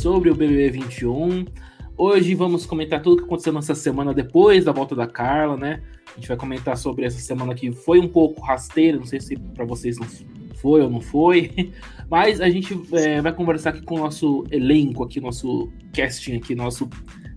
[0.00, 1.44] sobre o BBB 21.
[1.94, 5.82] Hoje vamos comentar tudo o que aconteceu nessa semana depois da volta da Carla, né?
[6.10, 9.36] A gente vai comentar sobre essa semana que foi um pouco rasteira, não sei se
[9.36, 10.06] para vocês não
[10.54, 11.74] foi ou não foi,
[12.08, 16.54] mas a gente é, vai conversar aqui com o nosso elenco aqui, nosso casting aqui,
[16.54, 16.88] nosso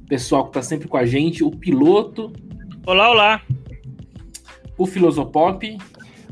[0.08, 2.32] pessoal que tá sempre com a gente, o piloto.
[2.88, 3.42] Olá, olá.
[4.78, 5.78] O Filosopop.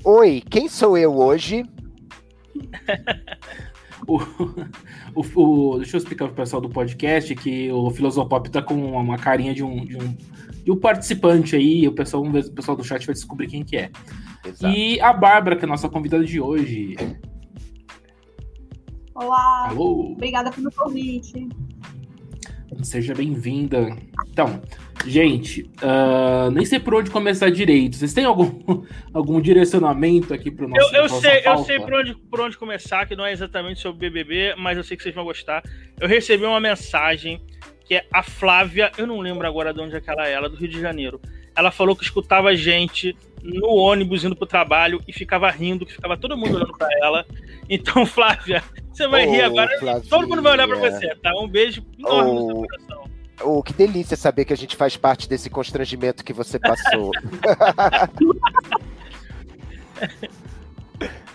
[0.05, 1.65] Oi, quem sou eu hoje?
[4.15, 4.21] o,
[5.15, 9.17] o, o, deixa eu explicar pro pessoal do podcast que o Filosopop tá com uma
[9.17, 10.17] carinha de um, de um,
[10.63, 13.63] de um participante aí, o pessoal, vamos ver, o pessoal do chat vai descobrir quem
[13.63, 13.91] que é.
[14.45, 14.73] Exato.
[14.73, 16.95] E a Bárbara, que é a nossa convidada de hoje.
[19.13, 19.67] Olá.
[19.69, 20.13] Alô.
[20.13, 21.47] Obrigada pelo convite.
[22.81, 23.95] Seja bem-vinda.
[24.31, 24.61] Então,
[25.05, 27.97] gente, uh, nem sei por onde começar direito.
[27.97, 31.93] Vocês têm algum, algum direcionamento aqui para o nosso Eu, eu sei, eu sei por
[31.93, 35.13] onde, por onde começar, que não é exatamente sobre BBB, mas eu sei que vocês
[35.13, 35.63] vão gostar.
[35.99, 37.41] Eu recebi uma mensagem
[37.85, 40.47] que é a Flávia, eu não lembro agora de onde é que ela é, ela
[40.47, 41.19] é do Rio de Janeiro.
[41.53, 45.93] Ela falou que escutava a gente no ônibus indo pro trabalho e ficava rindo, que
[45.93, 47.25] ficava todo mundo olhando para ela.
[47.69, 49.79] Então, Flávia, você vai oh, rir agora.
[49.79, 50.09] Flavinha.
[50.09, 51.33] Todo mundo vai olhar para você, tá?
[51.37, 52.33] Um beijo enorme oh.
[52.33, 53.00] no seu coração.
[53.43, 57.11] Oh, que delícia saber que a gente faz parte desse constrangimento que você passou.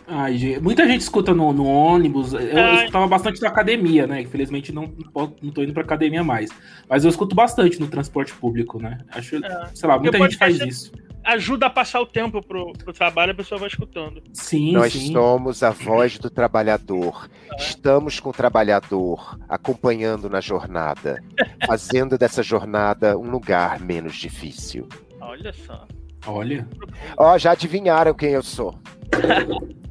[0.09, 2.33] Ai, gente, muita gente escuta no, no ônibus.
[2.33, 4.21] Eu, eu, escutava bastante na academia, né?
[4.21, 6.51] Infelizmente não, não, não tô indo pra academia mais.
[6.89, 8.99] Mas eu escuto bastante no transporte público, né?
[9.11, 9.71] Acho, é.
[9.75, 10.93] sei lá, muita gente faz isso.
[11.25, 14.23] Ajuda a passar o tempo pro, pro trabalho, a pessoa vai escutando.
[14.33, 15.13] Sim, Nós sim.
[15.13, 17.29] somos a voz do trabalhador.
[17.53, 17.57] É.
[17.57, 21.21] Estamos com o trabalhador, acompanhando na jornada,
[21.67, 24.89] fazendo dessa jornada um lugar menos difícil.
[25.21, 25.85] Olha só.
[26.29, 26.69] Olha.
[27.17, 28.79] Ó, oh, já adivinharam quem eu sou.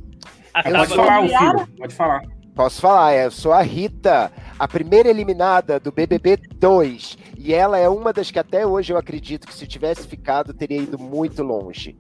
[0.63, 1.67] Pode falar, o filho.
[1.77, 2.21] Pode falar.
[2.55, 7.17] Posso falar, é, eu sou a Rita, a primeira eliminada do BBB 2.
[7.37, 10.77] E ela é uma das que até hoje eu acredito que se tivesse ficado teria
[10.77, 11.97] ido muito longe.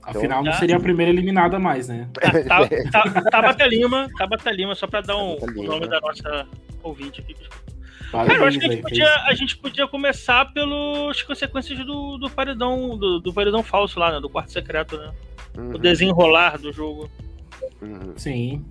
[0.00, 2.08] Afinal, não seria a primeira eliminada mais, né?
[3.30, 6.46] Tabata Lima, Tabata Lima, só pra dar um, o nome da nossa
[6.82, 7.34] ouvinte aqui.
[8.10, 12.30] Cara, eu acho que a gente, podia, a gente podia começar pelas consequências do, do
[12.30, 14.20] paredão, do, do paredão falso lá, né?
[14.20, 15.12] Do quarto secreto, né?
[15.58, 15.74] Uhum.
[15.74, 17.10] O desenrolar do jogo.
[17.80, 18.12] Uhum.
[18.16, 18.64] Sim.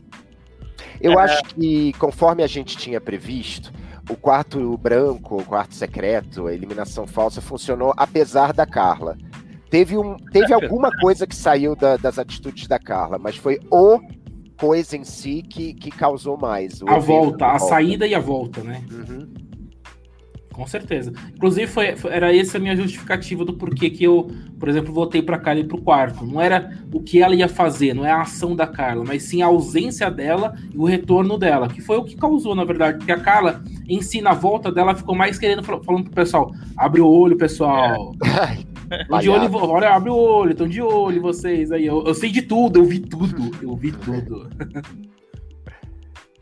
[1.02, 1.24] Eu é...
[1.24, 3.72] acho que, conforme a gente tinha previsto,
[4.10, 9.18] o quarto branco, o quarto secreto, a eliminação falsa funcionou apesar da Carla.
[9.70, 14.00] Teve, um, teve alguma coisa que saiu da, das atitudes da Carla, mas foi o
[14.58, 16.82] coisa em si que, que causou mais.
[16.84, 17.66] a volta, a volta.
[17.66, 18.84] saída e a volta, né?
[18.92, 19.47] Uhum.
[20.58, 21.14] Com certeza.
[21.36, 25.22] Inclusive, foi, foi, era essa a minha justificativa do porquê que eu, por exemplo, voltei
[25.22, 26.26] para Carla e para o quarto.
[26.26, 29.44] Não era o que ela ia fazer, não é a ação da Carla, mas sim
[29.44, 33.12] a ausência dela e o retorno dela, que foi o que causou, na verdade, porque
[33.12, 37.08] a Carla, em si, na volta dela, ficou mais querendo, falando pro pessoal: abre o
[37.08, 38.16] olho, pessoal.
[38.26, 38.66] É.
[39.22, 41.86] de olho, olha, abre o olho, estão de olho vocês aí.
[41.86, 44.50] Eu, eu sei de tudo, eu vi tudo, eu vi tudo.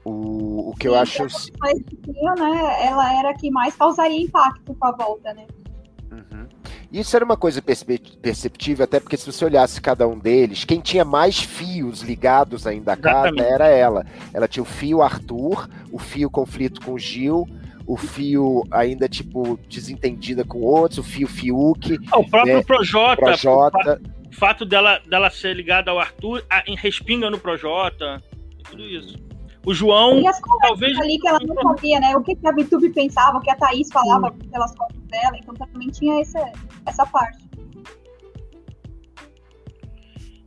[0.05, 1.23] O, o que eu acho.
[1.23, 5.47] né, ela era a que mais causaria impacto com a volta, né?
[6.11, 6.47] Uhum.
[6.91, 11.03] Isso era uma coisa perceptível, até porque se você olhasse cada um deles, quem tinha
[11.03, 14.05] mais fios ligados ainda à casa era ela.
[14.31, 17.47] Ela tinha o fio Arthur, o fio conflito com o Gil,
[17.87, 21.97] o fio ainda, tipo, desentendida com outros, o fio Fiuk.
[22.11, 22.63] Ah, o próprio né?
[22.63, 23.21] Projota.
[23.21, 24.01] Projota.
[24.27, 28.21] O fato dela, dela ser ligada ao Arthur, a, em respinga no Projota,
[28.69, 29.17] tudo isso.
[29.65, 30.19] O João.
[30.19, 32.15] E as talvez ali que ela não sabia, né?
[32.15, 34.49] O que, que a VTube pensava, o que a Thaís falava Sim.
[34.49, 36.51] pelas fotos dela, então também tinha essa,
[36.85, 37.43] essa parte.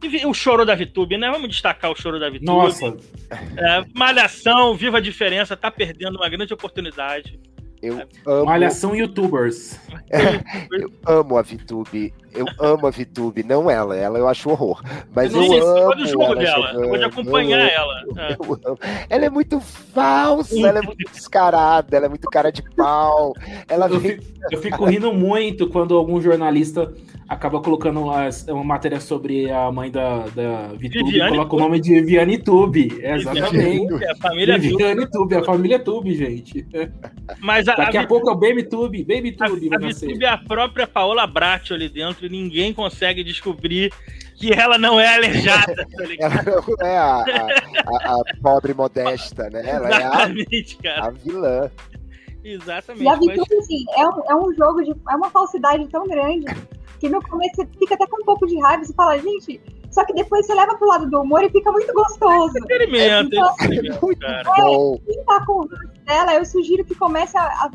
[0.01, 1.29] E o choro da VTube, né?
[1.31, 2.47] Vamos destacar o choro da VTube.
[2.47, 2.97] Nossa!
[3.31, 7.41] É, malhação, viva a diferença, tá perdendo uma grande oportunidade.
[7.83, 8.47] Eu amo.
[8.47, 9.79] Malhação youtubers.
[10.73, 12.13] eu amo a VTube.
[12.35, 13.97] Eu amo a VTube, não ela.
[13.97, 14.83] Ela eu acho horror.
[15.15, 15.95] Mas eu, eu amo.
[15.95, 16.73] do jogo ela dela.
[16.75, 18.03] Eu vou acompanhar eu, ela.
[18.17, 19.17] É.
[19.17, 23.35] Ela é muito falsa, ela é muito descarada, ela é muito cara de pau.
[23.69, 26.93] Ela eu, fico, eu fico rindo muito quando algum jornalista
[27.29, 32.01] acaba colocando uma matéria sobre a mãe da, da Vitube e coloca o nome de
[32.01, 32.99] Viviane Tube.
[33.03, 34.05] É, exatamente.
[34.05, 36.67] a família Viviane Tube, a família Tube, gente.
[37.41, 39.69] Mas a, Daqui a, a pouco é o Baby Tube, Baby Tube.
[39.71, 43.93] A, a Vitube é a própria Paola Bratio ali dentro e ninguém consegue descobrir
[44.37, 45.75] que ela não é aleijada.
[45.75, 47.25] Tá ela não é a,
[47.87, 49.63] a, a, pobre modesta, né?
[49.69, 51.07] Ela Exatamente, é a, cara.
[51.07, 51.71] a vilã.
[52.45, 53.05] Exatamente.
[53.05, 53.59] E a Vitube, mas...
[53.59, 54.91] assim, é um, é um jogo de.
[54.91, 56.47] É uma falsidade tão grande
[56.99, 59.61] que no começo você fica até com um pouco de raiva e fala, gente,
[59.91, 62.59] Só que depois você leva pro lado do humor e fica muito gostoso.
[62.59, 64.43] Experimenta, Então, experimenta, Muito cara.
[64.45, 64.99] bom.
[65.07, 65.69] quem tá com o
[66.05, 67.71] dela, eu sugiro que comece a, a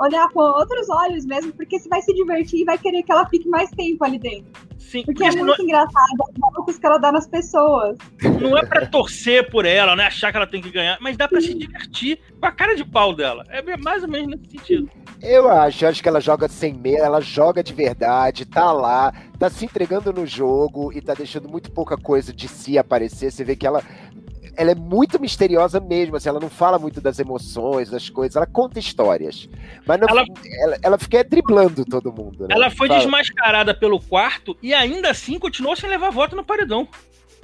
[0.00, 3.28] olhar com outros olhos mesmo, porque você vai se divertir e vai querer que ela
[3.28, 4.70] fique mais tempo ali dentro.
[4.78, 7.96] Sim, Porque é isso não, muito engraçado as voltas que ela dá nas pessoas.
[8.40, 11.16] não é pra torcer por ela, não é achar que ela tem que ganhar, mas
[11.16, 13.44] dá pra se divertir com a cara de pau dela.
[13.50, 14.90] É mais ou menos nesse sentido.
[15.22, 19.12] Eu acho, eu acho que ela joga sem medo, ela joga de verdade, tá lá,
[19.38, 23.30] tá se entregando no jogo e tá deixando muito pouca coisa de si aparecer.
[23.30, 23.82] Você vê que ela,
[24.56, 28.46] ela é muito misteriosa mesmo, assim, ela não fala muito das emoções, das coisas, ela
[28.46, 29.48] conta histórias.
[29.86, 30.24] Mas não, Ela-
[30.62, 32.46] ela, ela, fica driblando todo mundo.
[32.46, 32.54] Né?
[32.54, 33.00] Ela foi Fala.
[33.00, 36.88] desmascarada pelo quarto e ainda assim continuou sem levar voto no paredão.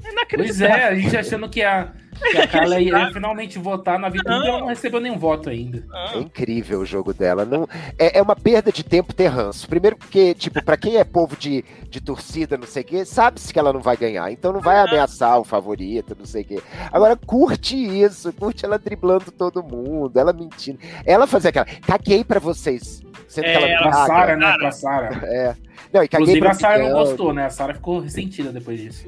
[0.05, 1.93] É Pois é, a gente achando que a,
[2.33, 5.85] que a Carla ia finalmente votar na VTube e ela não recebeu nenhum voto ainda.
[5.93, 7.45] Ah, É incrível o jogo dela.
[7.45, 9.69] Não, é, é uma perda de tempo ter ranço.
[9.69, 13.53] Primeiro porque, tipo, pra quem é povo de, de torcida, não sei o quê, sabe-se
[13.53, 14.31] que ela não vai ganhar.
[14.31, 16.63] Então não vai ameaçar o favorito, não sei o quê.
[16.91, 18.33] Agora, curte isso.
[18.33, 20.79] Curte ela driblando todo mundo, ela mentindo.
[21.05, 23.03] Ela fazer aquela, caguei pra vocês.
[23.29, 24.07] Sendo É, que ela ela Pra.
[24.07, 24.55] Sara, né?
[24.59, 25.09] Pra Sara.
[25.25, 25.55] É.
[25.93, 27.47] Não, e caguei Inclusive pra a Sara não gostou, né?
[27.47, 29.07] A Sara ficou ressentida depois disso.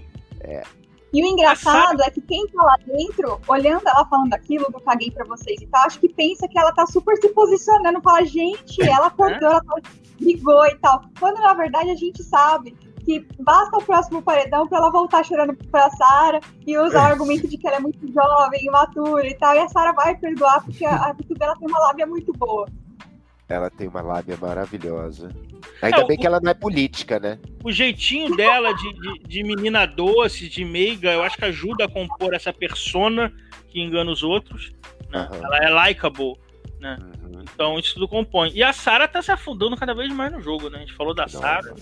[1.13, 5.11] E o engraçado é que quem tá lá dentro, olhando ela falando aquilo do caguei
[5.11, 8.83] pra vocês e tal, acho que pensa que ela tá super se posicionando, fala, gente,
[8.83, 9.63] ela acordou, ela
[10.21, 11.03] brigou e tal.
[11.19, 15.57] Quando na verdade a gente sabe que basta o próximo paredão pra ela voltar chorando
[15.71, 19.55] pra Sara e usar o argumento de que ela é muito jovem, imatura e tal,
[19.55, 22.69] e a Sara vai perdoar porque a, a Vitube, ela tem uma lábia muito boa.
[23.49, 25.31] Ela tem uma lábia maravilhosa.
[25.81, 27.39] Ainda É, bem o- que ela não é política, né?
[27.65, 31.89] o jeitinho dela de, de, de menina doce, de meiga, eu acho que ajuda a
[31.89, 33.33] compor essa persona
[33.69, 34.73] que engana os outros.
[35.11, 35.21] Né?
[35.31, 35.41] Aham.
[35.45, 36.35] Ela é likable.
[36.81, 37.43] Uhum.
[37.55, 38.51] Então isso tudo compõe.
[38.55, 40.79] E a Sarah tá se afundando cada vez mais no jogo, né?
[40.79, 41.75] A gente falou da Não, Sarah.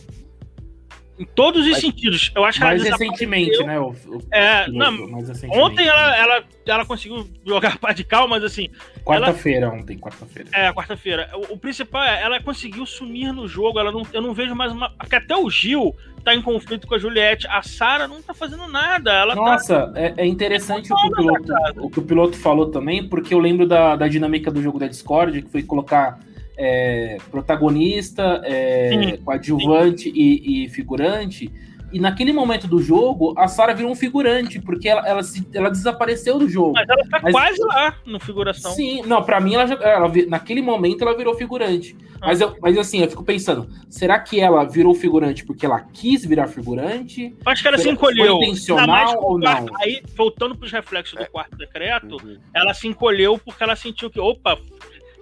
[1.19, 2.31] Em todos os Mas- sentidos.
[2.35, 3.81] Eu acho que Mais recentemente, né?
[3.81, 5.59] O, o- É, não, recentemente.
[5.59, 8.69] Ontem ela, ela, ela conseguiu jogar pá de cal, mas assim,
[9.05, 10.49] Quarta-feira, ontem, quarta-feira.
[10.53, 11.31] é, quarta-feira.
[11.35, 13.79] O, o principal é, ela conseguiu sumir no jogo.
[13.79, 14.91] Ela não, eu não vejo mais uma.
[14.91, 17.47] Porque até o Gil tá em conflito com a Juliette.
[17.49, 19.11] A Sarah não tá fazendo nada.
[19.13, 19.41] Ela tá.
[19.41, 23.33] Nossa, é, é interessante o que o, piloto, o que o piloto falou também, porque
[23.33, 26.19] eu lembro da, da dinâmica do jogo da Discord, que foi colocar
[26.56, 29.17] é, protagonista, é, Sim.
[29.25, 31.50] coadjuvante e, e figurante.
[31.93, 35.70] E naquele momento do jogo, a Sarah virou um figurante, porque ela, ela, se- ela
[35.70, 36.73] desapareceu do jogo.
[36.73, 38.73] Mas ela tá Mas- quase lá no figuração.
[38.73, 41.97] Sim, não, pra mim, ela, ela naquele momento ela virou figurante.
[42.20, 42.26] Ah.
[42.26, 46.25] Mas, eu, mas assim, eu fico pensando, será que ela virou figurante porque ela quis
[46.26, 47.26] virar figurante?
[47.44, 48.37] Eu Acho que ela se encolheu.
[48.37, 49.81] foi intencional ou quarto- não?
[49.81, 52.37] Aí, voltando pros reflexos do quarto decreto, Uhum.
[52.53, 54.58] ela se encolheu porque ela sentiu que, opa,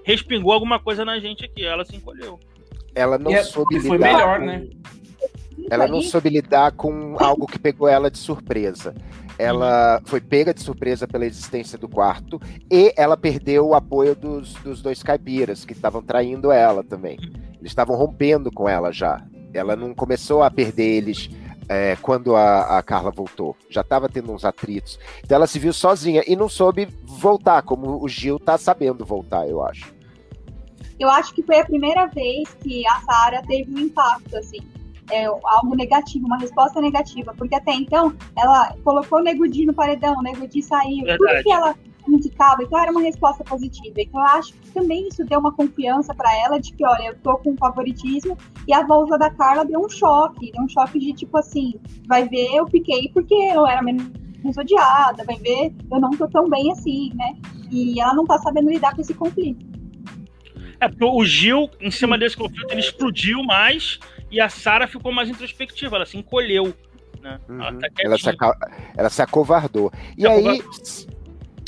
[0.05, 1.65] respingou alguma coisa na gente aqui.
[1.65, 2.39] Ela se encolheu.
[2.95, 4.67] Ela não E é- soube foi lidar melhor, com- né?
[5.71, 8.95] Ela não soube lidar com algo que pegou ela de surpresa.
[9.39, 12.41] Ela foi pega de surpresa pela existência do quarto
[12.71, 17.19] e ela perdeu o apoio dos, dos dois caipiras que estavam traindo ela também.
[17.59, 19.25] Eles estavam rompendo com ela já.
[19.53, 21.31] Ela não começou a perder eles
[21.69, 23.57] é, quando a, a Carla voltou.
[23.71, 24.99] Já estava tendo uns atritos.
[25.25, 29.49] Então ela se viu sozinha e não soube voltar, como o Gil tá sabendo voltar,
[29.49, 29.94] eu acho.
[30.99, 34.59] Eu acho que foi a primeira vez que a Sara teve um impacto, assim,
[35.11, 39.75] é, algo negativo, uma resposta negativa, porque até então ela colocou o Nego Di no
[39.75, 41.19] paredão, o Nego Di saiu, Verdade.
[41.19, 41.75] tudo que ela
[42.09, 43.95] indicava, então era uma resposta positiva.
[43.99, 47.19] Então eu acho que também isso deu uma confiança para ela de que, olha, eu
[47.19, 48.37] tô com favoritismo,
[48.67, 51.75] e a volta da Carla deu um choque, deu um choque de tipo assim,
[52.07, 54.11] vai ver, eu fiquei porque eu era menos
[54.57, 57.35] odiada, vai ver, eu não tô tão bem assim, né?
[57.71, 59.74] E ela não tá sabendo lidar com esse conflito.
[60.85, 63.99] É, porque o Gil, em cima desse conflito, ele explodiu mais
[64.31, 66.75] e a Sarah ficou mais introspectiva, ela se encolheu.
[67.23, 67.41] Né?
[67.49, 67.79] Ela Uhum.
[67.79, 68.37] tá ela, se
[68.97, 69.93] ela se acovardou.
[70.17, 70.63] E Se aí,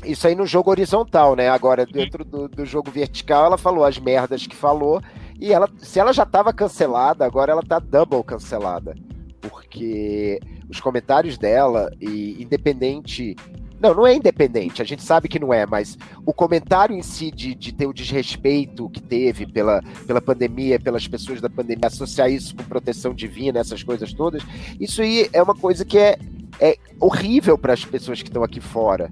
[0.05, 1.49] isso aí no jogo horizontal, né?
[1.49, 5.01] Agora, dentro do, do jogo vertical, ela falou as merdas que falou.
[5.41, 8.95] E ela, se ela já estava cancelada, agora ela tá double cancelada.
[9.41, 13.35] Porque os comentários dela, e independente.
[13.81, 17.31] Não, não é independente, a gente sabe que não é, mas o comentário em si
[17.31, 22.31] de, de ter o desrespeito que teve pela, pela pandemia, pelas pessoas da pandemia, associar
[22.31, 24.43] isso com proteção divina, essas coisas todas,
[24.81, 26.19] isso aí é uma coisa que é,
[26.59, 29.11] é horrível para as pessoas que estão aqui fora.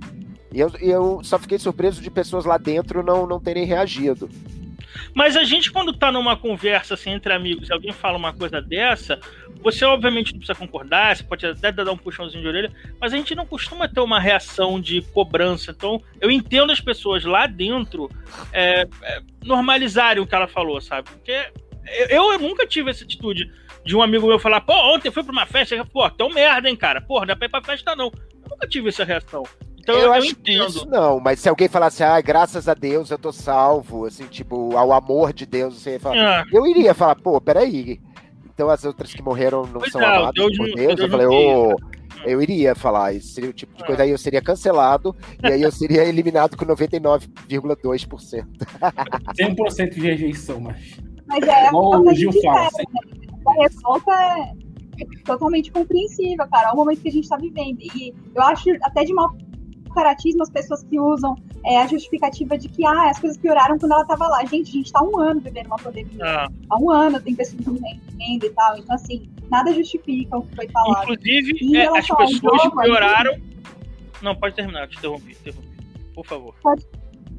[0.51, 4.31] E eu, eu só fiquei surpreso de pessoas lá dentro não, não terem reagido.
[5.15, 8.61] Mas a gente, quando tá numa conversa assim, entre amigos, e alguém fala uma coisa
[8.61, 9.19] dessa,
[9.63, 13.17] você obviamente não precisa concordar, você pode até dar um puxãozinho de orelha, mas a
[13.17, 15.71] gente não costuma ter uma reação de cobrança.
[15.71, 18.11] Então, eu entendo as pessoas lá dentro
[18.53, 21.09] é, é, normalizarem o que ela falou, sabe?
[21.11, 21.51] Porque
[22.09, 23.51] Eu, eu nunca tive essa atitude
[23.85, 26.77] de um amigo meu falar, pô, ontem fui pra uma festa, pô, tão merda, hein,
[26.77, 27.03] cara.
[27.03, 28.07] Porra, não é pra ir pra festa, não.
[28.43, 29.43] Eu nunca tive essa reação.
[29.85, 33.11] Então, eu, eu acho que isso não, mas se alguém falasse, ah, graças a Deus
[33.11, 36.45] eu tô salvo, assim, tipo, ao amor de Deus, você ia falar, é.
[36.51, 38.01] eu iria falar, pô, peraí.
[38.47, 40.77] Então as outras que morreram não pois são é, amadas Deus por Deus.
[40.77, 41.77] Deus eu falei, ô, oh,
[42.25, 43.87] eu iria falar, isso seria o tipo de é.
[43.87, 48.47] coisa, aí eu seria cancelado, e aí eu seria eliminado com 99,2%.
[49.39, 50.99] 100% de rejeição, mas.
[51.27, 52.71] Mas é, Igual o Gil fala.
[52.79, 52.85] Né?
[53.47, 54.13] A revolta
[54.99, 56.69] é totalmente compreensível, cara.
[56.69, 57.81] É o momento que a gente tá vivendo.
[57.81, 59.35] E eu acho até de mal
[59.95, 61.35] caratismo as pessoas que usam
[61.65, 64.45] é, a justificativa de que ah, as coisas pioraram quando ela estava lá.
[64.45, 66.25] Gente, a gente está um ano vivendo uma pandemia.
[66.25, 66.49] Ah.
[66.71, 68.79] Há um ano tem pessoas morrendo e tal.
[68.79, 71.03] Então, assim, nada justifica o que foi falado.
[71.05, 73.33] Inclusive, é, as pessoas jogo, pioraram.
[73.33, 73.55] Gente...
[74.23, 75.69] Não, pode terminar, te interrompi, interrompi.
[76.15, 76.55] Por favor.
[76.63, 76.87] Pode...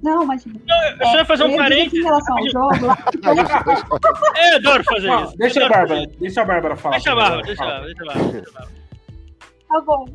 [0.04, 0.46] Não, mas.
[0.46, 2.00] Não, eu é, só ia fazer um parênteses.
[2.00, 2.86] Em relação ao jogo.
[2.86, 2.98] Lá...
[4.52, 5.38] eu adoro fazer não, isso.
[5.38, 6.96] Deixa a Bárbara, deixa a Bárbara falar.
[6.96, 8.76] Deixa a Bárbara, deixa a Bárbara, deixa a Bárbara.
[9.68, 10.06] Tá bom.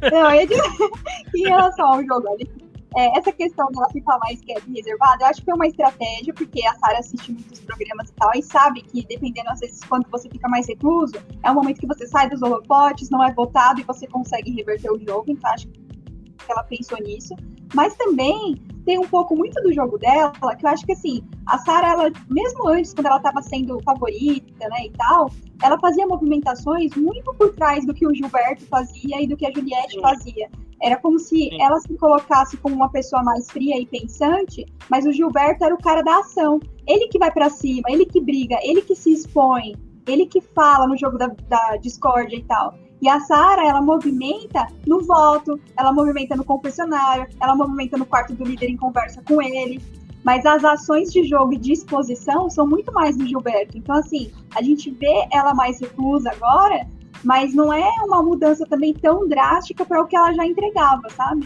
[0.00, 0.48] Não, eu
[1.34, 2.48] em relação ao jogo ali,
[2.94, 6.34] é, essa questão dela ficar mais quieto e reservada, eu acho que é uma estratégia,
[6.34, 10.06] porque a Sarah assiste muitos programas e tal, e sabe que dependendo, às vezes, quando
[10.10, 13.80] você fica mais recluso, é o momento que você sai dos holofotes, não é votado
[13.80, 15.80] e você consegue reverter o jogo, então acho que
[16.50, 17.34] ela pensou nisso.
[17.74, 21.58] Mas também tem um pouco muito do jogo dela, que eu acho que assim, a
[21.58, 25.30] Sarah, ela, mesmo antes, quando ela estava sendo favorita, né, e tal,
[25.62, 29.52] ela fazia movimentações muito por trás do que o Gilberto fazia e do que a
[29.52, 30.00] Juliette Sim.
[30.00, 30.50] fazia.
[30.82, 31.62] Era como se Sim.
[31.62, 35.78] ela se colocasse como uma pessoa mais fria e pensante, mas o Gilberto era o
[35.78, 36.58] cara da ação.
[36.86, 39.76] Ele que vai para cima, ele que briga, ele que se expõe,
[40.08, 42.74] ele que fala no jogo da, da discórdia e tal.
[43.02, 48.32] E a Sara, ela movimenta no voto, ela movimenta no confessionário, ela movimenta no quarto
[48.32, 49.82] do líder em conversa com ele.
[50.22, 53.76] Mas as ações de jogo e de exposição são muito mais do Gilberto.
[53.76, 56.86] Então, assim, a gente vê ela mais reclusa agora,
[57.24, 61.44] mas não é uma mudança também tão drástica para o que ela já entregava, sabe?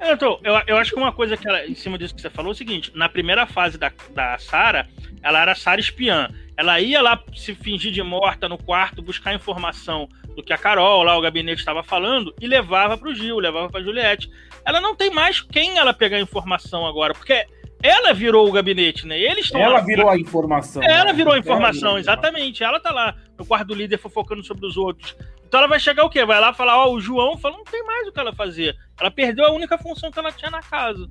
[0.00, 2.28] É, então, eu, eu acho que uma coisa que ela, em cima disso que você
[2.28, 4.88] falou é o seguinte: na primeira fase da, da Sara,
[5.22, 6.28] ela era Sara espiã.
[6.56, 11.02] Ela ia lá se fingir de morta no quarto, buscar informação do que a Carol,
[11.02, 14.30] lá o gabinete estava falando, e levava para o Gil, levava para Juliette.
[14.64, 17.46] Ela não tem mais quem ela pegar informação agora, porque
[17.82, 19.18] ela virou o gabinete, né?
[19.18, 20.82] Eles estão Ela lá, virou a informação.
[20.82, 21.12] Ela né?
[21.12, 22.62] virou a informação, ela exatamente.
[22.62, 25.16] Ela tá lá no quarto do líder fofocando sobre os outros.
[25.46, 26.24] Então ela vai chegar o quê?
[26.24, 28.76] Vai lá falar, ó, o João falou, não tem mais o que ela fazer.
[28.98, 31.08] Ela perdeu a única função que ela tinha na casa.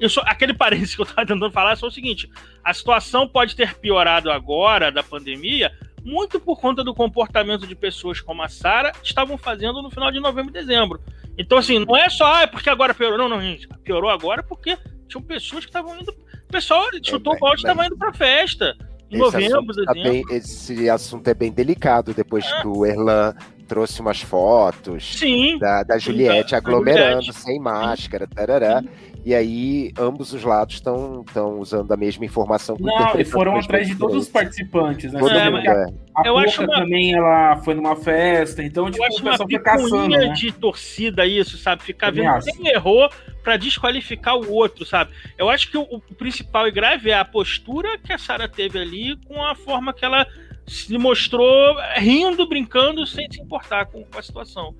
[0.00, 2.30] Eu só, aquele parênteses que eu estava tentando falar é só o seguinte:
[2.62, 5.72] a situação pode ter piorado agora da pandemia,
[6.04, 10.20] muito por conta do comportamento de pessoas como a Sara estavam fazendo no final de
[10.20, 11.00] novembro e dezembro.
[11.36, 13.18] Então, assim, não é só, ah, é porque agora piorou.
[13.18, 13.68] Não, não, gente.
[13.84, 14.76] Piorou agora porque
[15.06, 16.10] tinham pessoas que estavam indo.
[16.10, 18.76] O pessoal chutou o balde e estava indo para festa.
[19.10, 22.60] Em esse novembro, assunto tá bem, esse assunto é bem delicado depois é.
[22.60, 23.34] que o Erlan
[23.68, 27.40] trouxe umas fotos Sim, da, da Juliette aglomerando Juliette.
[27.40, 28.80] sem máscara, tarará.
[28.80, 28.88] Sim.
[29.24, 31.22] E aí ambos os lados estão
[31.58, 32.76] usando a mesma informação.
[32.80, 35.20] Não, e foram atrás de todos os participantes, né?
[35.20, 35.86] Todo é, mundo, é.
[36.16, 36.74] A eu acho uma...
[36.74, 40.08] também ela foi numa festa, então eu tipo, acho o pessoal foi caçando.
[40.08, 40.32] Né?
[40.32, 41.82] de torcida isso, sabe?
[41.82, 42.46] Ficar vendo acho.
[42.46, 43.10] quem errou
[43.42, 45.10] para desqualificar o outro, sabe?
[45.36, 48.78] Eu acho que o, o principal e grave é a postura que a Sara teve
[48.78, 50.26] ali com a forma que ela
[50.68, 54.74] se mostrou rindo, brincando, sem se importar com, com a situação.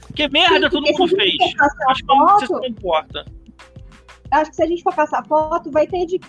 [0.00, 1.36] Porque merda Sim, todo mundo fez.
[1.88, 3.24] Acho que não se comporta
[4.30, 6.20] acho que se a gente for passar foto, vai ter de,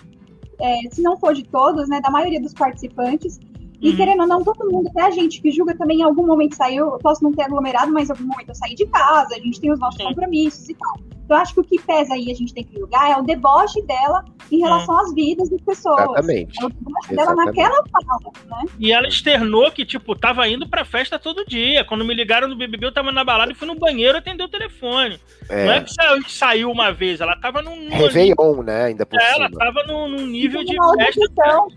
[0.59, 3.39] é, se não for de todos, né, da maioria dos participantes.
[3.81, 3.95] E uhum.
[3.95, 6.91] querendo ou não, todo mundo, até a gente que julga também em algum momento saiu,
[6.91, 9.59] eu posso não ter aglomerado, mas em algum momento eu saí de casa, a gente
[9.59, 10.07] tem os nossos Sim.
[10.07, 11.18] compromissos e tal.
[11.29, 13.21] Então, eu acho que o que pesa aí, a gente tem que julgar, é o
[13.21, 14.99] deboche dela em relação hum.
[14.99, 16.01] às vidas das pessoas.
[16.01, 16.59] Exatamente.
[16.59, 18.71] É o deboche dela naquela fala, né?
[18.79, 21.85] E ela externou que, tipo, tava indo pra festa todo dia.
[21.85, 24.49] Quando me ligaram no BBB, eu tava na balada e fui no banheiro atender o
[24.49, 25.19] telefone.
[25.47, 25.65] É.
[25.67, 27.75] Não é que saiu, saiu uma vez, ela tava num...
[27.75, 29.45] num Réveillon, né, ainda por é, cima.
[29.45, 31.67] Ela tava num, num nível de festa.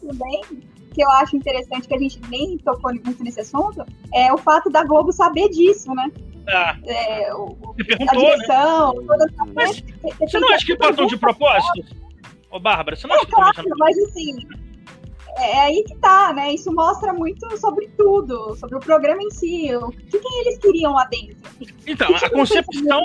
[0.00, 0.42] Também,
[0.92, 4.70] que eu acho interessante, que a gente nem tocou muito nesse assunto, é o fato
[4.70, 6.10] da Globo saber disso, né?
[6.48, 6.76] Ah.
[6.84, 8.20] É, o, a né?
[8.20, 9.06] direção, né?
[9.06, 9.84] toda essa Mas,
[10.20, 11.96] Você não acha que passam de propósito?
[12.50, 14.48] Ô, Bárbara, você não acha que claro, mas assim,
[15.36, 16.52] é, é aí que tá, né?
[16.52, 20.92] Isso mostra muito sobre tudo, sobre o programa em si, o que, que eles queriam
[20.92, 21.36] lá dentro.
[21.86, 23.02] Então, a concepção,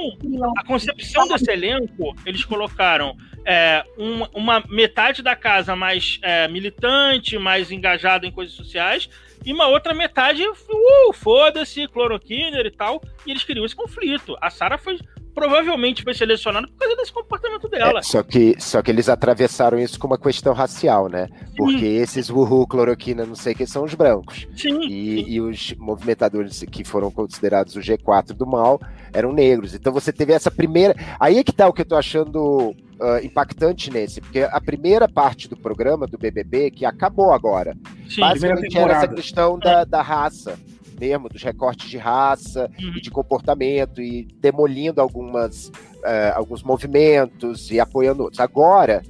[0.57, 3.15] a concepção desse elenco, eles colocaram
[3.45, 9.09] é, uma, uma, metade da casa mais é, militante, mais engajada em coisas sociais,
[9.45, 14.35] e uma outra metade, uh, foda-se, cloroquina e tal, e eles queriam esse conflito.
[14.41, 14.97] A Sara foi
[15.35, 17.99] provavelmente foi selecionada por causa desse comportamento dela.
[17.99, 21.27] É, só, que, só que eles atravessaram isso com uma questão racial, né?
[21.57, 21.97] Porque sim.
[21.97, 24.47] esses uhul, cloroquina, não sei o que, são os brancos.
[24.55, 25.25] Sim, e, sim.
[25.27, 28.79] e os movimentadores que foram considerados o G4 do mal
[29.11, 29.75] eram negros.
[29.75, 30.95] Então você teve essa primeira.
[31.19, 35.07] Aí é que tá o que eu tô achando uh, impactante nesse, porque a primeira
[35.07, 37.75] parte do programa do BBB, que acabou agora,
[38.09, 40.57] Sim, basicamente era essa questão da, da raça
[40.99, 42.93] mesmo, dos recortes de raça uhum.
[42.95, 48.39] e de comportamento, e demolindo algumas, uh, alguns movimentos e apoiando outros.
[48.39, 49.03] Agora,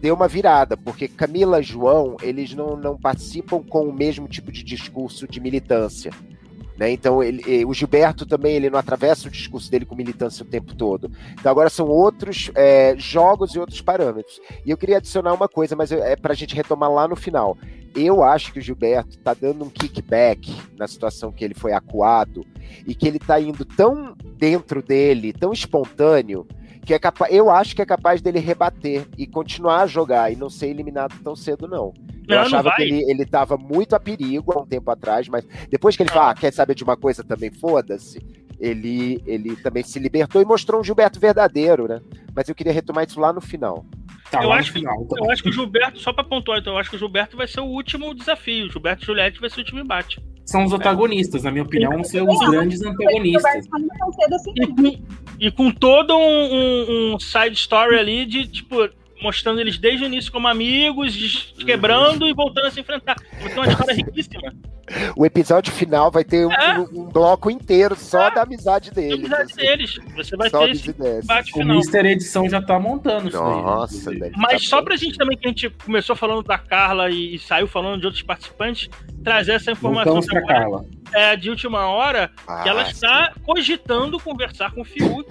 [0.00, 4.50] deu uma virada, porque Camila e João, eles não, não participam com o mesmo tipo
[4.50, 6.10] de discurso de militância.
[6.76, 6.90] Né?
[6.90, 10.74] Então, ele, o Gilberto também ele não atravessa o discurso dele com militância o tempo
[10.74, 11.10] todo.
[11.32, 14.40] Então, agora são outros é, jogos e outros parâmetros.
[14.64, 17.56] E eu queria adicionar uma coisa, mas é para a gente retomar lá no final.
[17.94, 22.46] Eu acho que o Gilberto está dando um kickback na situação que ele foi acuado
[22.86, 26.46] e que ele está indo tão dentro dele, tão espontâneo,
[26.84, 30.36] que é capaz, eu acho que é capaz dele rebater e continuar a jogar e
[30.36, 31.92] não ser eliminado tão cedo, não.
[32.26, 35.28] Eu não, achava não que ele, ele tava muito a perigo há um tempo atrás,
[35.28, 38.20] mas depois que ele fala, ah, quer saber de uma coisa também, foda-se,
[38.58, 42.00] ele, ele também se libertou e mostrou um Gilberto verdadeiro, né?
[42.34, 43.84] Mas eu queria retomar isso lá no final.
[44.32, 46.78] Tá, eu, acho, final, tá eu acho que o Gilberto, só para pontuar, então, eu
[46.78, 48.66] acho que o Gilberto vai ser o último desafio.
[48.66, 50.22] O Gilberto e Juliette vai ser o último embate.
[50.46, 53.66] São os antagonistas, na minha opinião, vão ser os grandes antagonistas.
[54.56, 55.04] E com,
[55.38, 58.88] e com todo um, um, um side story ali de, tipo,
[59.22, 63.16] mostrando eles desde o início como amigos, quebrando e voltando a se enfrentar.
[63.40, 64.52] Vai ter uma história riquíssima.
[65.16, 66.78] O episódio final vai ter é.
[66.78, 68.34] um, um, bloco inteiro só é.
[68.34, 69.28] da amizade deles.
[69.28, 69.60] Da amizade assim.
[69.60, 70.00] deles.
[70.16, 71.76] Você vai só ter esse debate final.
[71.76, 75.38] O Mister Edição já tá montando isso Nossa, aí, Mas tá só pra gente também,
[75.38, 78.90] que a gente começou falando da Carla e, e saiu falando de outros participantes,
[79.22, 80.84] trazer essa informação pra Carla.
[81.12, 85.26] É, de última hora, ah, que ela está cogitando conversar com o Fiuk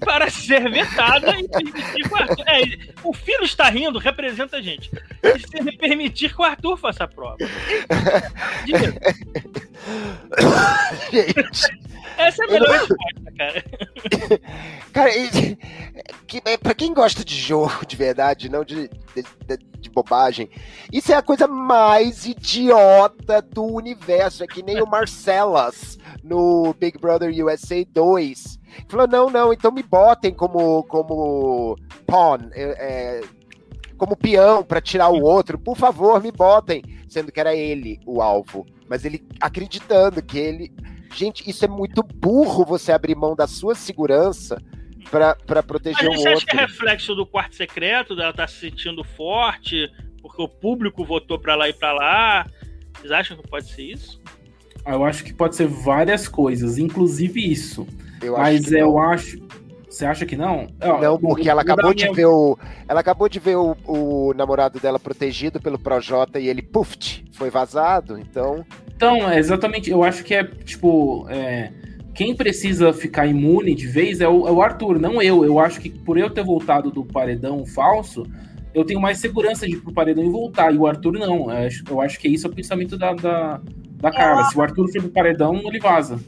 [0.00, 2.44] para ser vetada e permitir que o Arthur.
[2.46, 2.62] É,
[3.02, 4.90] o filho está rindo, representa a gente.
[5.22, 7.36] E se permitir que o Arthur faça a prova.
[8.64, 8.94] Diga.
[11.10, 11.84] Gente.
[12.16, 13.64] Essa é a melhor resposta, cara.
[14.92, 15.10] Cara,
[16.26, 20.50] que, é, pra quem gosta de jogo de verdade, não de, de, de, bobagem,
[20.92, 24.44] isso é a coisa mais idiota do universo.
[24.44, 29.82] É que nem o Marcelas no Big Brother USA 2 Falou, não, não, então me
[29.82, 31.76] botem como, como
[32.06, 33.20] pawn, é, é
[33.96, 36.82] como peão para tirar o outro, por favor, me botem.
[37.08, 38.66] Sendo que era ele o alvo.
[38.88, 40.72] Mas ele acreditando que ele.
[41.14, 44.60] Gente, isso é muito burro você abrir mão da sua segurança
[45.46, 46.22] para proteger Mas o outro.
[46.22, 50.42] Você acha que é reflexo do quarto secreto, dela estar tá se sentindo forte, porque
[50.42, 52.46] o público votou para lá e para lá?
[52.96, 54.20] Vocês acham que pode ser isso?
[54.86, 57.86] Eu acho que pode ser várias coisas, inclusive isso.
[58.22, 58.98] Eu Mas eu não.
[58.98, 59.38] acho.
[59.88, 60.66] Você acha que não?
[61.00, 62.58] Não, porque ela acabou de ver o.
[62.88, 67.48] Ela acabou de ver o, o namorado dela protegido pelo Projota e ele, puf, foi
[67.48, 68.66] vazado, então.
[68.96, 71.26] Então, é exatamente, eu acho que é, tipo.
[71.30, 71.72] É,
[72.14, 75.44] quem precisa ficar imune de vez é o, é o, Arthur, não eu.
[75.44, 78.24] Eu acho que por eu ter voltado do paredão falso,
[78.72, 80.72] eu tenho mais segurança de ir pro paredão e voltar.
[80.72, 81.50] E o Arthur não.
[81.50, 83.60] Eu acho, eu acho que isso é o pensamento da, da,
[83.96, 84.44] da Carla.
[84.44, 86.20] Se o Arthur for pro paredão, ele vaza.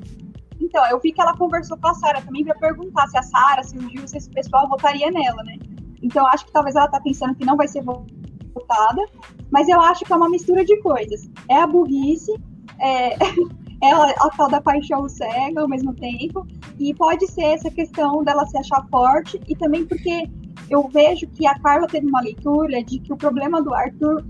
[0.61, 3.63] Então, eu vi que ela conversou com a Sara também para perguntar se a Sara,
[3.63, 5.57] se o Gil, se esse pessoal votaria nela, né?
[6.03, 9.07] Então, acho que talvez ela tá pensando que não vai ser votada,
[9.51, 11.31] mas eu acho que é uma mistura de coisas.
[11.49, 12.33] É a burrice,
[12.81, 13.17] é,
[13.83, 16.47] é a, tal da paixão cega ao mesmo tempo,
[16.79, 20.29] e pode ser essa questão dela se achar forte, e também porque
[20.71, 24.25] eu vejo que a Carla teve uma leitura de que o problema do Arthur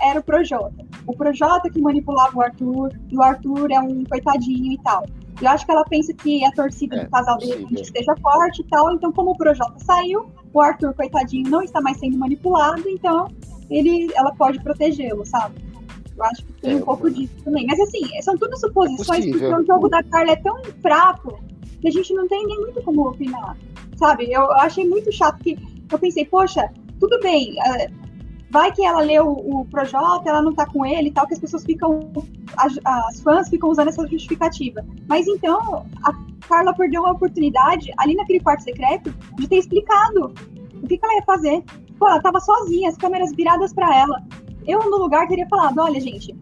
[0.00, 0.84] era o Projota.
[1.06, 5.04] O Projota que manipulava o Arthur, e o Arthur é um coitadinho e tal.
[5.40, 8.64] Eu acho que ela pensa que a torcida é, do casal dele esteja forte e
[8.68, 8.94] tal.
[8.94, 13.28] Então, como o Projota saiu, o Arthur, coitadinho, não está mais sendo manipulado, então
[13.68, 15.54] ele, ela pode protegê-lo, sabe?
[16.16, 17.66] Eu acho que tem é, um pouco disso também.
[17.66, 21.38] Mas assim, são tudo suposições, é porque o jogo da Carla é tão fraco
[21.80, 23.56] que a gente não tem nem muito como opinar.
[23.96, 24.32] Sabe?
[24.32, 25.58] Eu, achei muito chato que
[25.90, 28.06] eu pensei, poxa, tudo bem, uh,
[28.50, 31.34] vai que ela leu o, o Projota, ela não tá com ele e tal, que
[31.34, 32.10] as pessoas ficam,
[32.56, 34.84] as, as, fãs ficam usando essa justificativa.
[35.08, 36.12] Mas então, a
[36.48, 40.34] Carla perdeu a oportunidade, ali naquele quarto secreto, de ter explicado
[40.82, 41.64] o que, que ela ia fazer.
[41.98, 44.22] Pô, ela tava sozinha, as câmeras viradas para ela.
[44.66, 46.34] Eu, no lugar, teria falado, olha, gente,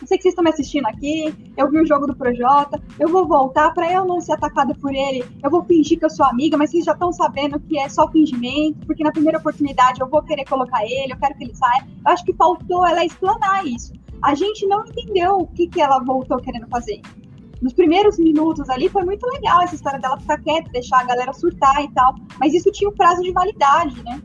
[0.00, 3.08] eu sei que vocês estão me assistindo aqui, eu vi o jogo do Projota, eu
[3.08, 6.26] vou voltar para eu não ser atacada por ele, eu vou fingir que eu sou
[6.26, 10.08] amiga, mas vocês já estão sabendo que é só fingimento, porque na primeira oportunidade eu
[10.08, 11.86] vou querer colocar ele, eu quero que ele saia.
[12.04, 13.92] Eu acho que faltou ela explanar isso.
[14.22, 17.00] A gente não entendeu o que, que ela voltou querendo fazer.
[17.62, 21.32] nos primeiros minutos ali foi muito legal essa história dela ficar quieta, deixar a galera
[21.32, 22.14] surtar e tal.
[22.38, 24.20] Mas isso tinha um prazo de validade, né?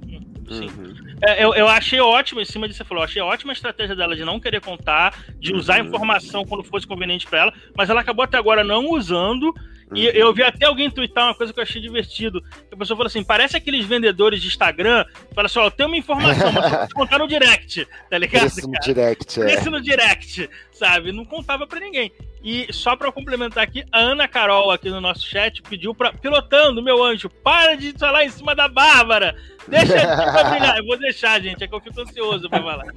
[0.49, 0.67] Sim.
[0.67, 1.00] Uhum.
[1.21, 4.15] É, eu, eu achei ótimo, em cima disso você falou, achei ótima a estratégia dela
[4.15, 5.87] de não querer contar, de usar a uhum.
[5.87, 9.53] informação quando fosse conveniente para ela, mas ela acabou até agora não usando.
[9.93, 10.13] E uhum.
[10.13, 12.41] eu vi até alguém twittar uma coisa que eu achei divertido.
[12.71, 15.05] A pessoa falou assim: parece aqueles vendedores de Instagram
[15.35, 18.45] fala assim: ó, tem uma informação, mas vou contar no direct, tá ligado?
[18.45, 19.53] Esse no direct, é.
[19.53, 21.11] Esse no direct, sabe?
[21.11, 22.11] Não contava para ninguém.
[22.43, 26.81] E só para complementar aqui, a Ana Carol aqui no nosso chat pediu para pilotando,
[26.81, 29.35] meu anjo, para de falar em cima da Bárbara.
[29.67, 30.77] Deixa pra brilhar.
[30.77, 32.93] Eu vou deixar, gente, é que eu fico ansioso para falar.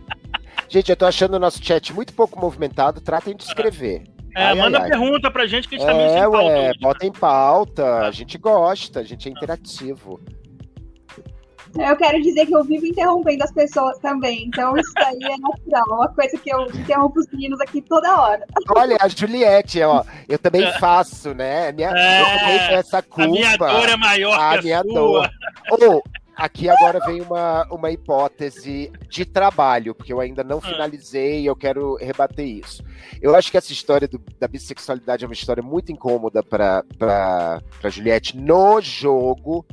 [0.69, 3.01] Gente, eu tô achando o nosso chat muito pouco movimentado.
[3.01, 4.05] Tratem de escrever.
[4.37, 5.33] É, ai, manda ai, pergunta ai.
[5.33, 6.45] pra gente que a gente tá meio sem pauta.
[6.45, 7.99] Ué, bota em pauta.
[8.01, 10.21] A gente gosta, a gente é interativo.
[11.77, 14.45] Eu quero dizer que eu vivo interrompendo as pessoas também.
[14.47, 15.85] Então, isso aí é natural.
[15.89, 18.47] É uma coisa que eu interrompo os meninos aqui toda hora.
[18.77, 20.73] Olha, a Juliette, ó, eu também é.
[20.79, 21.73] faço, né?
[21.73, 23.25] Minha, é, eu essa culpa.
[23.25, 24.93] A minha dor é maior a que a minha sua.
[24.93, 25.31] dor.
[25.73, 26.03] Oh,
[26.37, 30.63] aqui agora vem uma, uma hipótese de trabalho, porque eu ainda não ah.
[30.63, 32.83] finalizei e eu quero rebater isso.
[33.21, 36.83] Eu acho que essa história do, da bissexualidade é uma história muito incômoda para
[37.91, 39.65] Juliette no jogo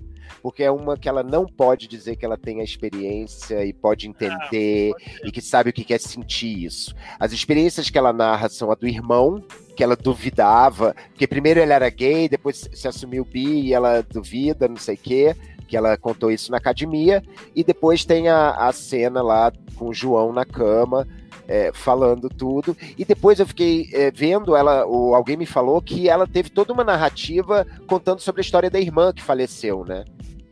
[0.42, 4.08] porque é uma que ela não pode dizer que ela tem a experiência e pode
[4.08, 6.96] entender ah, e que sabe o que quer sentir isso.
[7.20, 9.44] As experiências que ela narra são a do irmão,
[9.76, 14.68] que ela duvidava, porque primeiro ele era gay, depois se assumiu bi e ela duvida,
[14.68, 15.36] não sei o quê,
[15.72, 17.24] que ela contou isso na academia,
[17.56, 21.08] e depois tem a, a cena lá com o João na cama,
[21.48, 22.76] é, falando tudo.
[22.98, 26.74] E depois eu fiquei é, vendo ela, ou alguém me falou que ela teve toda
[26.74, 30.04] uma narrativa contando sobre a história da irmã que faleceu, né?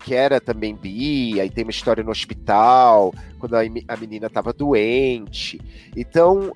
[0.01, 4.53] que era também bi, aí tem uma história no hospital, quando a, a menina estava
[4.53, 5.59] doente.
[5.97, 6.55] Então,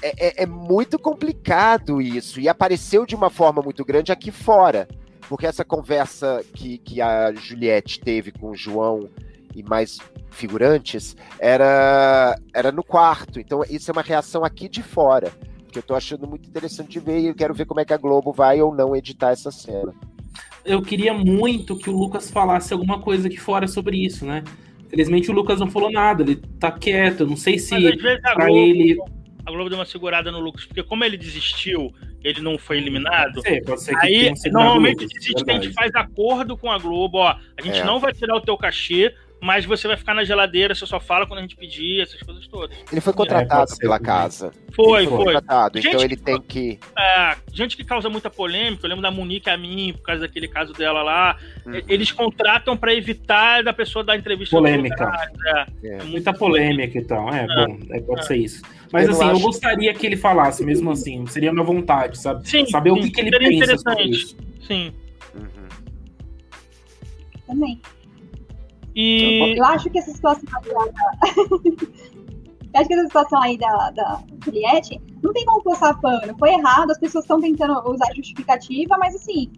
[0.00, 4.88] é, é, é, muito complicado isso, e apareceu de uma forma muito grande aqui fora,
[5.28, 9.08] porque essa conversa que, que a Juliette teve com o João
[9.54, 9.98] e mais
[10.30, 15.32] figurantes era, era no quarto, então isso é uma reação aqui de fora,
[15.70, 17.92] que eu tô achando muito interessante de ver, e eu quero ver como é que
[17.92, 19.92] a Globo vai ou não editar essa cena
[20.68, 24.44] eu queria muito que o Lucas falasse alguma coisa aqui fora sobre isso, né?
[24.88, 27.74] Felizmente o Lucas não falou nada, ele tá quieto, não sei se
[28.22, 28.98] para ele
[29.48, 33.40] a Globo deu uma segurada no Lucas, porque como ele desistiu, ele não foi eliminado.
[33.40, 37.34] Sim, pode ser que aí, normalmente, desiste, a gente faz acordo com a Globo, ó,
[37.56, 37.84] a gente é.
[37.84, 41.26] não vai tirar o teu cachê, mas você vai ficar na geladeira, você só fala
[41.26, 42.76] quando a gente pedir, essas coisas todas.
[42.90, 44.52] Ele foi contratado é, pela casa.
[44.74, 45.24] Foi, ele foi.
[45.24, 46.78] Contratado, então ele tem que.
[46.98, 50.48] É, gente que causa muita polêmica, eu lembro da Monique a mim, por causa daquele
[50.48, 51.38] caso dela lá.
[51.64, 51.80] Uhum.
[51.88, 54.56] Eles contratam para evitar da pessoa dar entrevista.
[54.56, 55.10] Polêmica.
[55.46, 55.66] É.
[55.84, 56.04] é.
[56.04, 57.28] Muita polêmica então.
[57.30, 58.62] É, bom, é, pode ser isso.
[58.92, 59.32] Mas eu assim, acho...
[59.32, 61.26] eu gostaria que ele falasse, mesmo assim.
[61.26, 62.48] Seria minha vontade, sabe?
[62.48, 63.82] Sim, Saber sim, o que, que ele pensa interessante.
[63.82, 64.36] sobre isso.
[64.66, 64.92] Sim.
[65.34, 65.68] Uhum.
[67.46, 67.80] Também.
[68.94, 69.54] E...
[69.56, 71.78] Eu acho que essa situação aí da...
[72.80, 76.36] acho que essa situação aí da, da Juliette não tem como passar pano.
[76.38, 79.50] Foi errado, as pessoas estão tentando usar justificativa, mas assim,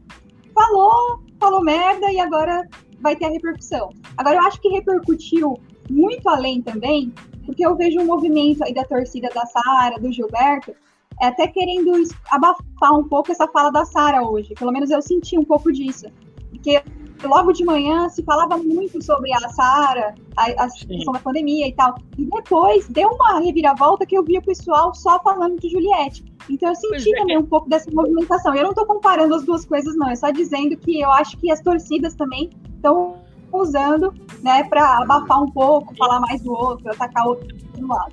[0.54, 2.68] falou, falou merda e agora
[3.00, 3.90] vai ter a repercussão.
[4.16, 7.12] Agora eu acho que repercutiu muito além também,
[7.50, 10.72] porque eu vejo um movimento aí da torcida da Sara, do Gilberto,
[11.20, 11.92] é até querendo
[12.30, 14.54] abafar um pouco essa fala da Sara hoje.
[14.54, 16.06] Pelo menos eu senti um pouco disso.
[16.48, 16.80] Porque
[17.24, 21.72] logo de manhã se falava muito sobre a Sara, a, a situação da pandemia e
[21.72, 21.96] tal.
[22.16, 26.24] E depois deu uma reviravolta que eu via o pessoal só falando de Juliette.
[26.48, 27.18] Então eu senti é.
[27.18, 28.54] também um pouco dessa movimentação.
[28.54, 30.08] Eu não estou comparando as duas coisas, não.
[30.08, 33.19] É só dizendo que eu acho que as torcidas também estão
[33.52, 37.48] usando, né, para abafar um pouco, falar mais do outro, atacar o outro
[37.86, 38.12] lado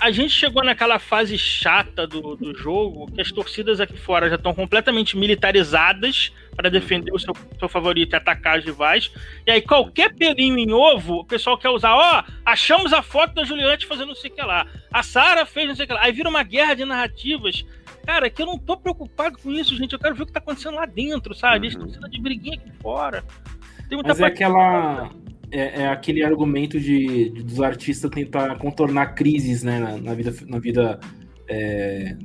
[0.00, 4.34] a gente chegou naquela fase chata do, do jogo que as torcidas aqui fora já
[4.34, 9.10] estão completamente militarizadas para defender o seu, seu favorito e atacar os rivais.
[9.46, 11.94] E aí, qualquer pelinho em ovo, o pessoal quer usar.
[11.94, 14.66] Ó, oh, achamos a foto da Juliante fazendo não sei o que lá.
[14.92, 16.02] A Sara fez não sei o que lá.
[16.02, 17.64] Aí vira uma guerra de narrativas.
[18.06, 19.94] Cara, que eu não tô preocupado com isso, gente.
[19.94, 21.66] Eu quero ver o que tá acontecendo lá dentro, sabe?
[21.66, 23.24] Eles estão sendo de briguinha aqui fora.
[23.94, 25.10] Tem muita Mas é aquela
[25.52, 30.34] é, é, aquele argumento de, de, dos artistas tentar contornar crises né, na, na vida,
[30.48, 31.00] na vida
[31.48, 32.16] é,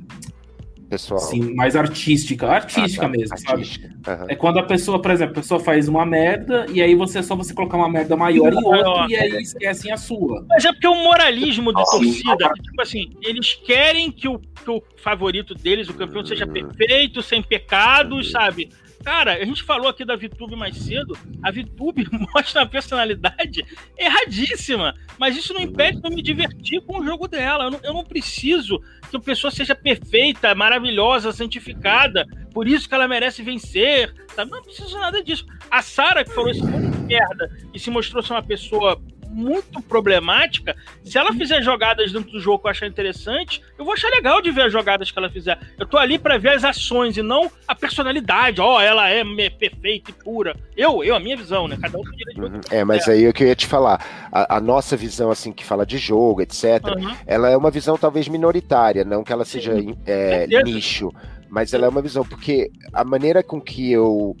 [0.90, 1.20] pessoal.
[1.20, 3.16] Assim, mais artística, artística ah, tá.
[3.16, 3.88] mesmo, artística.
[4.04, 4.22] sabe?
[4.22, 4.26] Uhum.
[4.28, 7.22] É quando a pessoa, por exemplo, a pessoa faz uma merda e aí você é
[7.22, 10.44] só você colocar uma merda maior em outra e aí esquecem a sua.
[10.48, 14.82] Mas é porque o moralismo da torcida, tipo assim, eles querem que o, que o
[14.96, 18.70] favorito deles, o campeão, seja perfeito, sem pecados, sabe?
[19.02, 21.16] Cara, a gente falou aqui da VTube mais cedo.
[21.42, 23.64] A VTube mostra uma personalidade
[23.96, 24.94] erradíssima.
[25.18, 27.64] Mas isso não impede de eu me divertir com o jogo dela.
[27.64, 32.26] Eu não, eu não preciso que a pessoa seja perfeita, maravilhosa, santificada.
[32.52, 34.14] Por isso que ela merece vencer.
[34.34, 34.50] Sabe?
[34.50, 35.46] Não preciso nada disso.
[35.70, 40.76] A Sarah, que falou isso muito merda e se mostrou ser uma pessoa muito problemática,
[41.04, 44.42] se ela fizer jogadas dentro do jogo que eu achar interessante, eu vou achar legal
[44.42, 45.58] de ver as jogadas que ela fizer.
[45.78, 48.60] Eu tô ali para ver as ações e não a personalidade.
[48.60, 50.56] Ó, oh, ela é perfeita e pura.
[50.76, 51.78] Eu, eu, a minha visão, né?
[51.80, 52.60] Cada um tem direito uhum.
[52.70, 53.12] É, mas é.
[53.12, 54.28] aí o que eu ia te falar.
[54.32, 56.64] A, a, nossa visão, assim, que fala de jogo, etc.,
[56.96, 57.14] uhum.
[57.26, 59.72] ela é uma visão talvez minoritária, não que ela seja
[60.06, 61.10] é, nicho.
[61.48, 64.36] Mas ela é uma visão, porque a maneira com que eu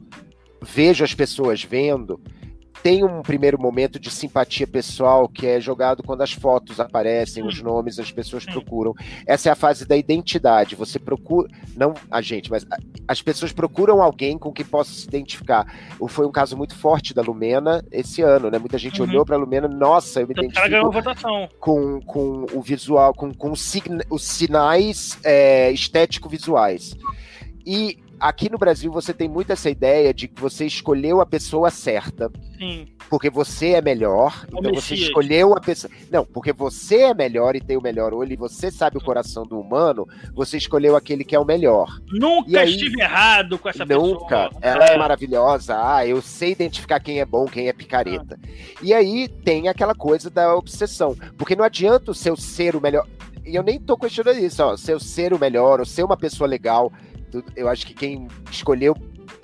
[0.62, 2.20] vejo as pessoas vendo
[2.82, 7.60] tem um primeiro momento de simpatia pessoal que é jogado quando as fotos aparecem, os
[7.60, 8.94] nomes, as pessoas procuram.
[9.26, 10.74] Essa é a fase da identidade.
[10.76, 12.66] Você procura, não a gente, mas
[13.06, 15.66] as pessoas procuram alguém com quem possa se identificar.
[16.08, 18.58] Foi um caso muito forte da Lumena esse ano, né?
[18.58, 19.08] Muita gente uhum.
[19.08, 20.64] olhou para a Lumena, nossa, eu me identifico
[21.58, 26.96] com, com o visual, com, com os sinais é, estético-visuais.
[27.66, 31.70] E aqui no Brasil você tem muito essa ideia de que você escolheu a pessoa
[31.70, 32.30] certa.
[32.58, 32.86] Sim.
[33.08, 34.46] Porque você é melhor.
[34.52, 34.84] O então Messias.
[34.84, 35.92] você escolheu a pessoa.
[36.10, 39.44] Não, porque você é melhor e tem o melhor olho e você sabe o coração
[39.44, 42.00] do humano, você escolheu aquele que é o melhor.
[42.10, 43.94] Nunca aí, estive errado com essa nunca.
[43.94, 44.20] pessoa.
[44.20, 44.50] Nunca.
[44.60, 44.94] Ela é.
[44.94, 45.74] é maravilhosa.
[45.76, 48.38] Ah, eu sei identificar quem é bom, quem é picareta.
[48.42, 48.48] Ah.
[48.82, 51.16] E aí tem aquela coisa da obsessão.
[51.38, 53.06] Porque não adianta o seu ser o melhor.
[53.44, 54.76] E eu nem tô questionando isso, ó.
[54.76, 56.92] Seu ser o melhor, ou ser uma pessoa legal
[57.56, 58.94] eu acho que quem escolheu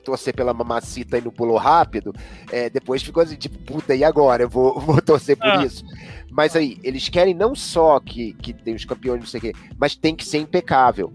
[0.05, 2.15] torcer pela mamacita e no pulo rápido,
[2.51, 4.45] é, depois ficou assim, tipo, puta, e agora?
[4.45, 5.65] Eu vou, vou torcer por ah.
[5.65, 5.85] isso.
[6.31, 9.53] Mas aí, eles querem não só que, que tem os campeões, não sei o quê,
[9.79, 11.13] mas tem que ser impecável.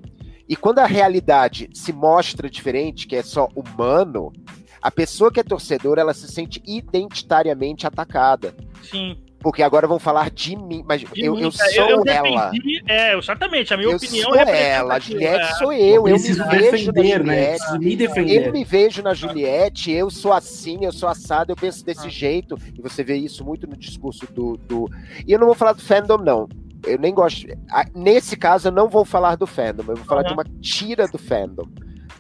[0.48, 4.34] E quando a realidade se mostra diferente, que é só humano,
[4.82, 8.54] a pessoa que é torcedora, ela se sente identitariamente atacada.
[8.84, 12.04] Sim porque agora vão falar de mim, mas de eu, mim, eu sou eu, eu
[12.08, 12.52] ela.
[12.88, 15.54] é, exatamente, a minha eu opinião sou é ela, a Juliette é.
[15.56, 17.58] sou eu, eu, me vejo defender, na né?
[17.58, 18.48] Juliette, me defender.
[18.48, 22.10] eu me vejo na Juliette, eu sou assim, eu sou assado, eu penso desse ah.
[22.10, 24.90] jeito, e você vê isso muito no discurso do, do...
[25.28, 26.48] E eu não vou falar do fandom, não,
[26.86, 27.48] eu nem gosto,
[27.96, 30.28] nesse caso eu não vou falar do fandom, eu vou falar uhum.
[30.28, 31.68] de uma tira do fandom,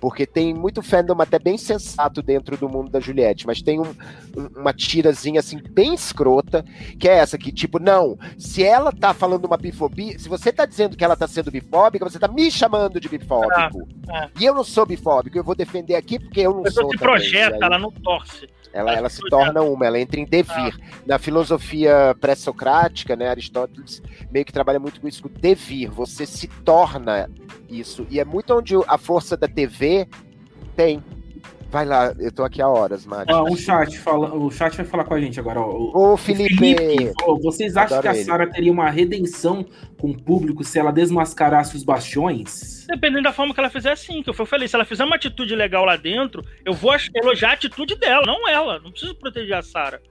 [0.01, 3.93] porque tem muito fandom até bem sensato dentro do mundo da Juliette, mas tem um,
[4.35, 6.65] um, uma tirazinha assim bem escrota,
[6.99, 10.65] que é essa que tipo, não, se ela tá falando uma bifobia, se você tá
[10.65, 13.87] dizendo que ela tá sendo bifóbica, você tá me chamando de bifóbico.
[14.09, 14.29] Ah, ah.
[14.39, 16.87] E eu não sou bifóbico, eu vou defender aqui porque eu não sou.
[16.87, 18.49] Você projeta, ela não torce.
[18.73, 20.73] Ela, ela se torna uma, ela entra em devir.
[20.81, 21.01] Ah.
[21.05, 25.89] Na filosofia pré-socrática, né, Aristóteles meio que trabalha muito com isso, com devir.
[25.89, 27.29] Você se torna
[27.69, 28.05] isso.
[28.09, 29.90] E é muito onde a força da TV
[30.75, 31.03] tem.
[31.71, 33.31] Vai lá, eu tô aqui há horas, Mari.
[33.31, 35.61] Ah, o chat fala, o chat vai falar com a gente agora.
[35.61, 36.13] Ó.
[36.13, 36.57] O, Felipe.
[36.57, 39.65] Felipe vocês acham Adoro que a Sara teria uma redenção
[39.97, 42.85] com o público se ela desmascarasse os bastiões?
[42.87, 44.21] Dependendo da forma que ela fizer, sim.
[44.21, 47.53] Que eu falei, se ela fizer uma atitude legal lá dentro, eu vou elogiar a
[47.53, 48.77] atitude dela, não ela.
[48.79, 50.01] Não preciso proteger a Sara.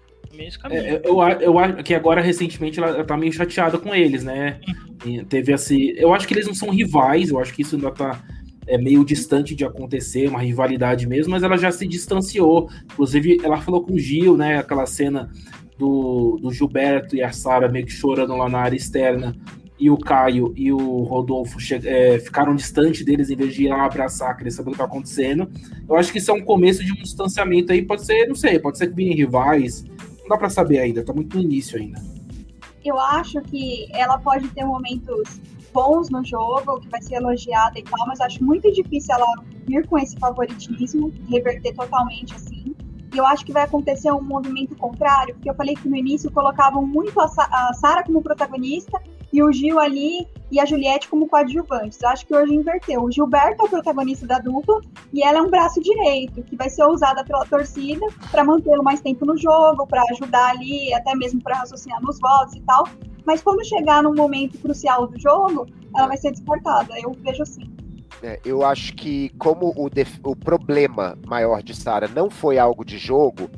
[0.70, 4.60] É, eu, eu acho que agora, recentemente, ela, ela tá meio chateada com eles, né?
[5.04, 5.92] E teve esse.
[5.98, 8.22] Eu acho que eles não são rivais, eu acho que isso ainda tá
[8.70, 12.70] é meio distante de acontecer, uma rivalidade mesmo, mas ela já se distanciou.
[12.92, 14.58] Inclusive, ela falou com o Gil, né?
[14.58, 15.30] Aquela cena
[15.76, 19.34] do, do Gilberto e a Sara meio que chorando lá na área externa,
[19.78, 23.86] e o Caio e o Rodolfo é, ficaram distante deles em vez de ir lá
[23.86, 25.50] abraçar, querer saber o que tá acontecendo.
[25.88, 28.58] Eu acho que isso é um começo de um distanciamento aí, pode ser, não sei,
[28.58, 29.82] pode ser que virem rivais,
[30.20, 31.98] não dá para saber ainda, tá muito no início ainda.
[32.84, 35.40] Eu acho que ela pode ter momentos
[35.72, 39.26] bons no jogo, que vai ser elogiada e tal, mas acho muito difícil ela
[39.66, 42.59] vir com esse favoritismo, reverter totalmente assim.
[43.12, 46.30] E eu acho que vai acontecer um movimento contrário, porque eu falei que no início
[46.30, 49.00] colocavam muito a, Sa a Sara como protagonista
[49.32, 52.00] e o Gil ali e a Juliette como coadjuvantes.
[52.02, 53.02] Eu acho que hoje inverteu.
[53.02, 54.80] O Gilberto é o protagonista da dupla
[55.12, 59.00] e ela é um braço direito, que vai ser usada pela torcida para mantê-lo mais
[59.00, 62.84] tempo no jogo, para ajudar ali, até mesmo para raciocinar nos votos e tal.
[63.24, 66.94] Mas quando chegar num momento crucial do jogo, ela vai ser descartada.
[67.00, 67.79] Eu vejo assim.
[68.22, 69.88] É, eu acho que como o,
[70.24, 73.50] o problema maior de Sara não foi algo de jogo,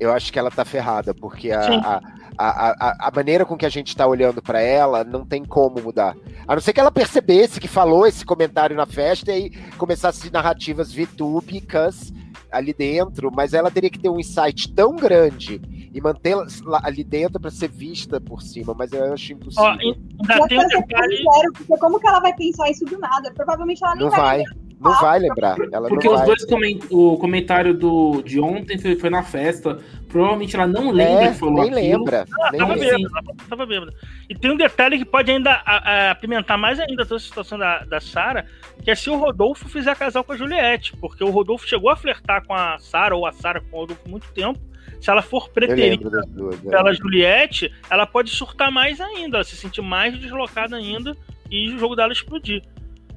[0.00, 2.00] eu acho que ela tá ferrada, porque a, a,
[2.36, 6.16] a, a, maneira com que a gente está olhando para ela não tem como mudar.
[6.48, 10.32] A não ser que ela percebesse que falou esse comentário na festa e aí começasse
[10.32, 12.12] narrativas vitúbicas
[12.50, 15.60] ali dentro, mas ela teria que ter um insight tão grande
[15.94, 16.46] e mantê-la
[16.82, 19.64] ali dentro para ser vista por cima, mas eu acho impossível.
[19.64, 21.16] Oh, ainda tem um detalhe...
[21.16, 23.30] Zero, porque como que ela vai pensar isso do nada?
[23.34, 24.38] Provavelmente ela nem não vai.
[24.42, 24.44] vai
[24.80, 25.56] Não vai lembrar.
[25.70, 26.26] Ela Porque não os vai.
[26.28, 26.78] dois coment...
[26.90, 29.78] o comentário do, de ontem foi, foi na festa.
[30.08, 31.76] Provavelmente ela não lembra É, que falou nem aquilo.
[31.98, 32.26] lembra.
[32.40, 32.96] Ah, nem tava lembra.
[32.96, 33.92] bêbado, ela tava bêbada.
[34.28, 35.62] E tem um detalhe que pode ainda a-
[36.08, 38.44] a- apimentar mais ainda toda a situação da, da Sarah,
[38.82, 41.96] que é se o Rodolfo fizer casal com a Juliette, porque o Rodolfo chegou a
[41.96, 44.58] flertar com a Sarah, ou a Sarah com o Rodolfo há muito tempo.
[45.02, 46.62] Se ela for preterida duas.
[46.62, 46.70] né?
[46.70, 51.16] pela Juliette, ela pode surtar mais ainda, ela se sentir mais deslocada ainda
[51.50, 52.62] e o jogo dela explodir.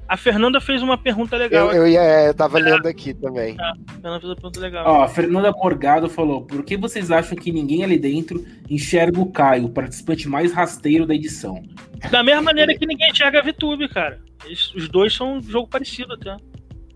[0.08, 1.68] A Fernanda fez uma pergunta legal.
[1.72, 3.56] Eu, eu, ia, eu tava lendo aqui também.
[3.60, 4.84] A Fernanda fez uma pergunta legal.
[4.86, 9.30] Ó, a Fernanda Morgado falou: por que vocês acham que ninguém ali dentro enxerga o
[9.30, 11.60] Caio, o participante mais rasteiro da edição?
[12.10, 14.20] Da mesma maneira que ninguém enxerga a VTube, cara.
[14.44, 16.36] Eles- os dois são um jogo parecido até.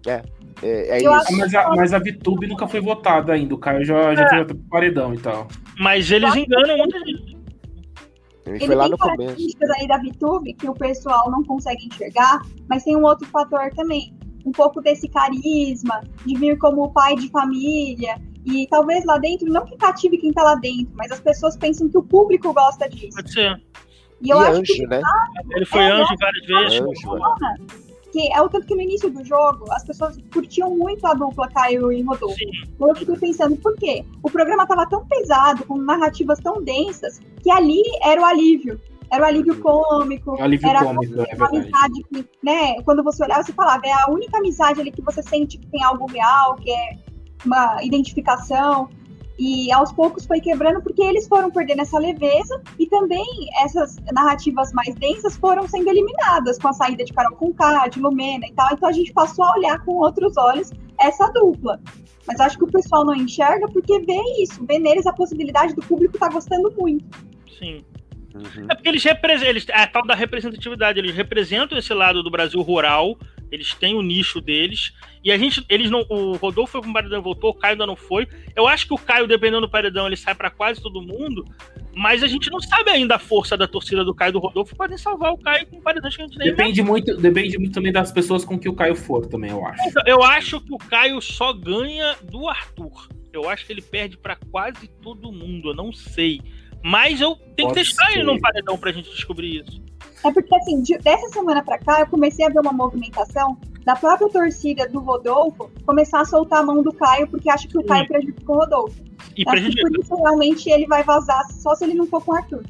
[0.07, 0.23] É,
[0.63, 1.27] é Eu isso.
[1.33, 3.55] Ah, mas, a, mas a VTube nunca foi votada ainda.
[3.55, 4.29] O Caio já, já É.
[4.29, 5.49] foi pro paredão e tal.
[5.79, 7.39] Mas eles enganam muita gente.
[8.47, 9.17] Ele Ele foi lá tem no começo.
[9.19, 13.71] características aí da VTube que o pessoal não consegue enxergar, mas tem um outro fator
[13.77, 14.15] também.
[14.45, 18.17] Um pouco desse carisma, de vir como pai de família.
[18.47, 21.89] E talvez lá dentro, não que cative quem tá lá dentro, mas as pessoas pensam
[21.91, 23.17] que o público gosta disso.
[23.17, 23.61] Pode ser.
[24.23, 25.01] E E eu acho que anjo, né?
[25.55, 26.81] Ele foi É, anjo várias vezes.
[26.81, 27.57] Anjo, né?
[28.11, 31.49] Que é o tanto que no início do jogo as pessoas curtiam muito a dupla
[31.49, 32.37] Caio e Rodolfo.
[32.37, 32.51] Sim.
[32.81, 34.05] Eu fiquei pensando, por quê?
[34.23, 38.81] O programa tava tão pesado, com narrativas tão densas, que ali era o alívio.
[39.13, 41.57] Era o alívio cômico, Alívio era cômico, é uma verdade.
[41.57, 45.21] amizade que, né, quando você olhava, você falava, é a única amizade ali que você
[45.21, 46.97] sente que tem algo real, que é
[47.45, 48.89] uma identificação.
[49.41, 53.25] E aos poucos foi quebrando porque eles foram perdendo essa leveza e também
[53.63, 58.47] essas narrativas mais densas foram sendo eliminadas com a saída de Carol Conká, de Lumena
[58.47, 58.69] e tal.
[58.71, 61.81] Então a gente passou a olhar com outros olhos essa dupla.
[62.27, 65.81] Mas acho que o pessoal não enxerga porque vê isso, vê neles a possibilidade do
[65.81, 67.07] público estar gostando muito.
[67.59, 67.83] Sim.
[68.35, 68.67] Uhum.
[68.69, 69.49] É porque eles representam.
[69.49, 70.99] Eles, é a tal da representatividade.
[70.99, 73.17] Eles representam esse lado do Brasil rural.
[73.51, 74.93] Eles têm o nicho deles.
[75.25, 75.65] E a gente.
[75.69, 76.05] Eles não.
[76.09, 78.27] O Rodolfo foi com o paredão e voltou, o Caio ainda não foi.
[78.55, 81.45] Eu acho que o Caio, dependendo do paredão, ele sai pra quase todo mundo.
[81.95, 84.77] Mas a gente não sabe ainda a força da torcida do Caio e do Rodolfo.
[84.77, 87.93] Podem salvar o Caio com paredões que a gente nem Depende muito, depende muito também
[87.93, 89.89] das pessoas com que o Caio for, também, eu acho.
[89.89, 93.09] Então, Eu acho que o Caio só ganha do Arthur.
[93.33, 95.71] Eu acho que ele perde pra quase todo mundo.
[95.71, 96.41] Eu não sei.
[96.83, 98.15] Mas eu tenho que Pode testar ser.
[98.15, 99.83] ele num paredão pra gente descobrir isso.
[100.25, 103.97] É porque, assim, de- dessa semana pra cá, eu comecei a ver uma movimentação da
[103.97, 107.85] própria torcida do Rodolfo começar a soltar a mão do Caio, porque acha que o.
[107.85, 109.03] Caio prejudicou o Rodolfo.
[109.37, 112.37] E que por isso realmente ele vai vazar só se ele não for com o
[112.37, 112.63] Arthur.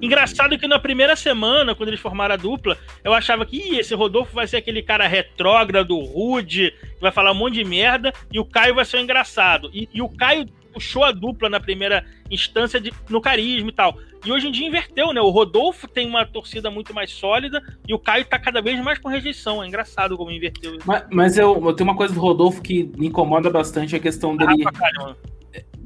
[0.00, 3.94] Engraçado que na primeira semana, quando eles formaram a dupla, eu achava que Ih, esse
[3.94, 8.40] Rodolfo vai ser aquele cara retrógrado, rude, que vai falar um monte de merda, e
[8.40, 9.70] o Caio vai ser o engraçado.
[9.72, 13.96] E, e o Caio puxou a dupla na primeira instância de, no carisma e tal.
[14.24, 15.20] E hoje em dia inverteu, né?
[15.20, 18.98] O Rodolfo tem uma torcida muito mais sólida e o Caio tá cada vez mais
[18.98, 19.62] com rejeição.
[19.62, 20.86] É engraçado como inverteu isso.
[20.86, 24.36] Mas, mas eu, eu tenho uma coisa do Rodolfo que me incomoda bastante, a questão
[24.36, 24.64] dele.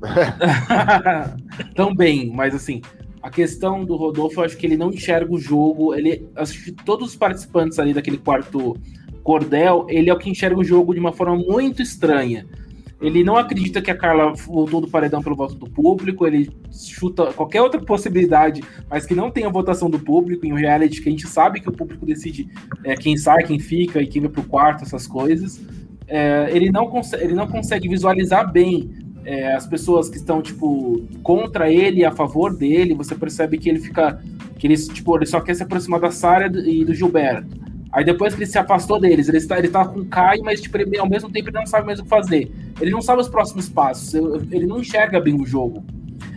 [0.03, 1.35] Ah.
[1.75, 2.83] Também, mas assim,
[3.23, 5.95] a questão do Rodolfo, eu acho que ele não enxerga o jogo.
[5.95, 8.77] Ele, acho todos os participantes ali daquele quarto
[9.23, 12.47] cordel, ele é o que enxerga o jogo de uma forma muito estranha.
[13.01, 17.33] Ele não acredita que a Carla voltou do paredão pelo voto do público, ele chuta
[17.33, 21.13] qualquer outra possibilidade, mas que não tenha votação do público em um reality que a
[21.13, 22.49] gente sabe que o público decide
[22.83, 25.61] é, quem sai, quem fica e quem vai pro quarto, essas coisas.
[26.09, 28.91] É, ele, não consegue, ele não consegue visualizar bem
[29.27, 33.81] é, as pessoas que estão, tipo, contra ele a favor dele, você percebe que ele
[33.81, 34.23] fica.
[34.57, 37.67] que ele, tipo, ele só quer se aproximar da Sara e do Gilberto.
[37.97, 40.61] Aí depois que ele se afastou deles, ele está, ele tá com o Caio, mas
[40.61, 42.53] tipo, ele, ao mesmo tempo ele não sabe mais o que fazer.
[42.79, 45.83] Ele não sabe os próximos passos, ele não enxerga bem o jogo.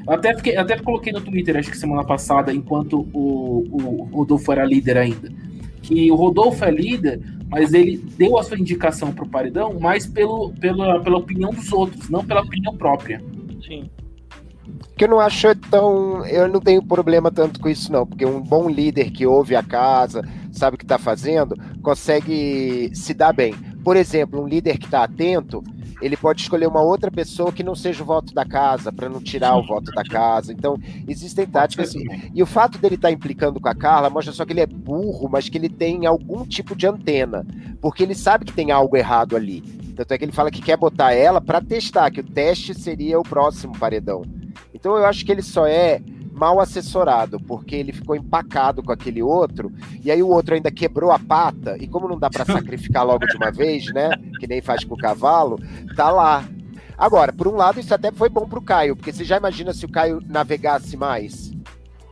[0.07, 4.49] Eu até, fiquei, até coloquei no Twitter, acho que semana passada, enquanto o, o Rodolfo
[4.53, 5.29] era líder ainda.
[5.81, 10.53] Que o Rodolfo é líder, mas ele deu a sua indicação pro paredão mais pelo,
[10.61, 13.21] pela, pela opinião dos outros, não pela opinião própria.
[13.67, 13.89] Sim.
[14.95, 16.25] Que eu não acho tão.
[16.25, 18.05] Eu não tenho problema tanto com isso, não.
[18.05, 23.13] Porque um bom líder que ouve a casa, sabe o que está fazendo, consegue se
[23.13, 23.53] dar bem.
[23.83, 25.63] Por exemplo, um líder que está atento,
[26.01, 29.21] ele pode escolher uma outra pessoa que não seja o voto da casa, para não
[29.21, 30.53] tirar o voto da casa.
[30.53, 32.03] Então, existem táticas assim.
[32.33, 34.65] E o fato dele estar tá implicando com a Carla mostra só que ele é
[34.65, 37.45] burro, mas que ele tem algum tipo de antena.
[37.81, 39.61] Porque ele sabe que tem algo errado ali.
[39.95, 43.19] Tanto é que ele fala que quer botar ela para testar, que o teste seria
[43.19, 44.23] o próximo paredão.
[44.73, 46.01] Então eu acho que ele só é
[46.39, 49.71] mal assessorado, porque ele ficou empacado com aquele outro,
[50.03, 53.27] e aí o outro ainda quebrou a pata, e como não dá para sacrificar logo
[53.27, 54.09] de uma vez, né?
[54.39, 55.59] Que nem faz com o cavalo,
[55.95, 56.45] tá lá.
[56.97, 59.85] Agora, por um lado, isso até foi bom pro Caio, porque você já imagina se
[59.85, 61.51] o Caio navegasse mais?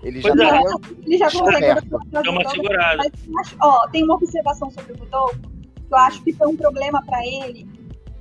[0.03, 0.61] Ele já é.
[1.05, 1.87] Ele já consegue.
[2.29, 2.97] Uma segurada.
[2.97, 3.11] Mas,
[3.47, 7.01] acho- ó, tem uma observação sobre o Rodolfo, que eu acho que foi um problema
[7.05, 7.67] para ele,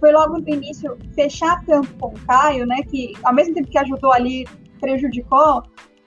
[0.01, 2.83] foi logo no início fechar tanto com o Caio, né?
[2.83, 4.47] Que ao mesmo tempo que ajudou ali,
[4.81, 5.63] prejudicou,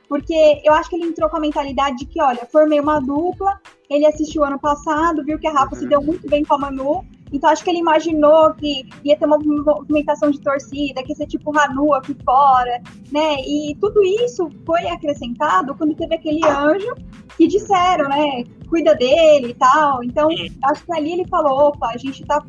[0.10, 3.62] porque eu acho que ele entrou com a mentalidade de que, olha, formei uma dupla,
[3.88, 5.82] ele assistiu ano passado, viu que a Rafa uhum.
[5.82, 9.26] se deu muito bem com a Manu, então acho que ele imaginou que ia ter
[9.26, 12.82] uma movimentação de torcida, que ia ser tipo Hanu aqui fora,
[13.12, 13.36] né?
[13.46, 16.94] E tudo isso foi acrescentado quando teve aquele anjo
[17.38, 18.44] que disseram, né?
[18.68, 20.04] Cuida dele e tal.
[20.04, 20.30] Então,
[20.66, 22.44] acho que ali ele falou, opa, a gente tá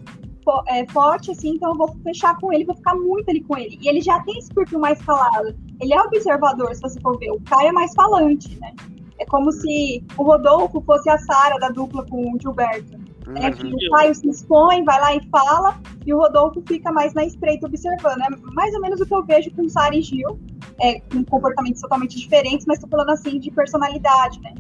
[0.69, 3.79] é, forte, assim, então eu vou fechar com ele, vou ficar muito ali com ele.
[3.81, 5.55] E ele já tem esse perfil mais falado.
[5.81, 7.31] Ele é observador, se você for ver.
[7.31, 8.73] O Caio é mais falante, né?
[9.19, 12.97] É como se o Rodolfo fosse a Sara da dupla com o Gilberto.
[13.27, 13.37] Uhum.
[13.37, 17.25] É, o Caio se expõe, vai lá e fala, e o Rodolfo fica mais na
[17.25, 18.23] espreita observando.
[18.23, 20.39] É mais ou menos o que eu vejo com Sara e Gil,
[20.81, 24.55] é, com comportamentos totalmente diferentes, mas tô falando assim de personalidade, né?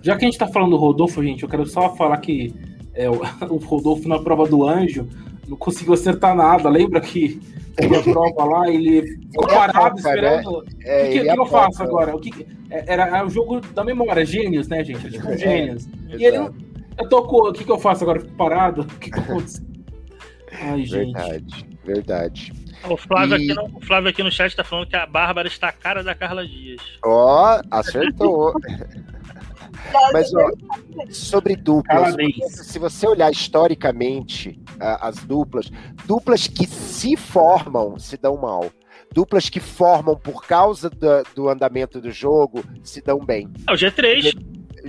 [0.00, 2.54] Já que a gente tá falando do Rodolfo, gente, eu quero só falar que
[2.94, 3.20] é, o,
[3.50, 5.08] o Rodolfo na prova do anjo
[5.46, 6.68] não conseguiu acertar nada.
[6.68, 7.40] Lembra que
[7.78, 10.62] a prova lá, ele ficou ele parado esperando.
[10.62, 10.68] Né?
[10.84, 12.16] É, o que, que, eu faço agora?
[12.16, 15.10] O que, era, era o jogo da memória, gênios, né, gente?
[15.10, 15.88] Tipo, é, gênios.
[16.16, 16.38] E ele
[16.98, 18.20] eu tocou, o que, que eu faço agora?
[18.20, 18.82] Fico parado?
[18.82, 19.64] O que, que aconteceu?
[20.60, 21.12] Ai, gente.
[21.12, 22.52] Verdade, verdade.
[22.88, 23.50] O Flávio, e...
[23.50, 26.02] aqui no, o Flávio aqui no chat tá falando que a Bárbara está a cara
[26.02, 26.80] da Carla Dias.
[27.04, 28.52] Ó, oh, acertou.
[30.12, 30.50] Mas ó,
[31.10, 32.14] sobre duplas,
[32.48, 35.70] se você olhar historicamente as duplas,
[36.06, 38.70] duplas que se formam se dão mal.
[39.12, 43.46] Duplas que formam por causa do, do andamento do jogo se dão bem.
[43.68, 44.32] É o G3.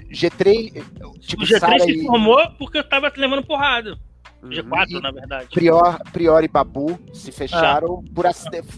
[0.10, 0.84] G3.
[1.20, 3.98] Tipo, o G3 se formou porque eu tava levando porrada.
[4.50, 5.48] G4, na verdade.
[5.54, 8.12] Prior, Prior e Babu se fecharam ah.
[8.14, 8.26] por,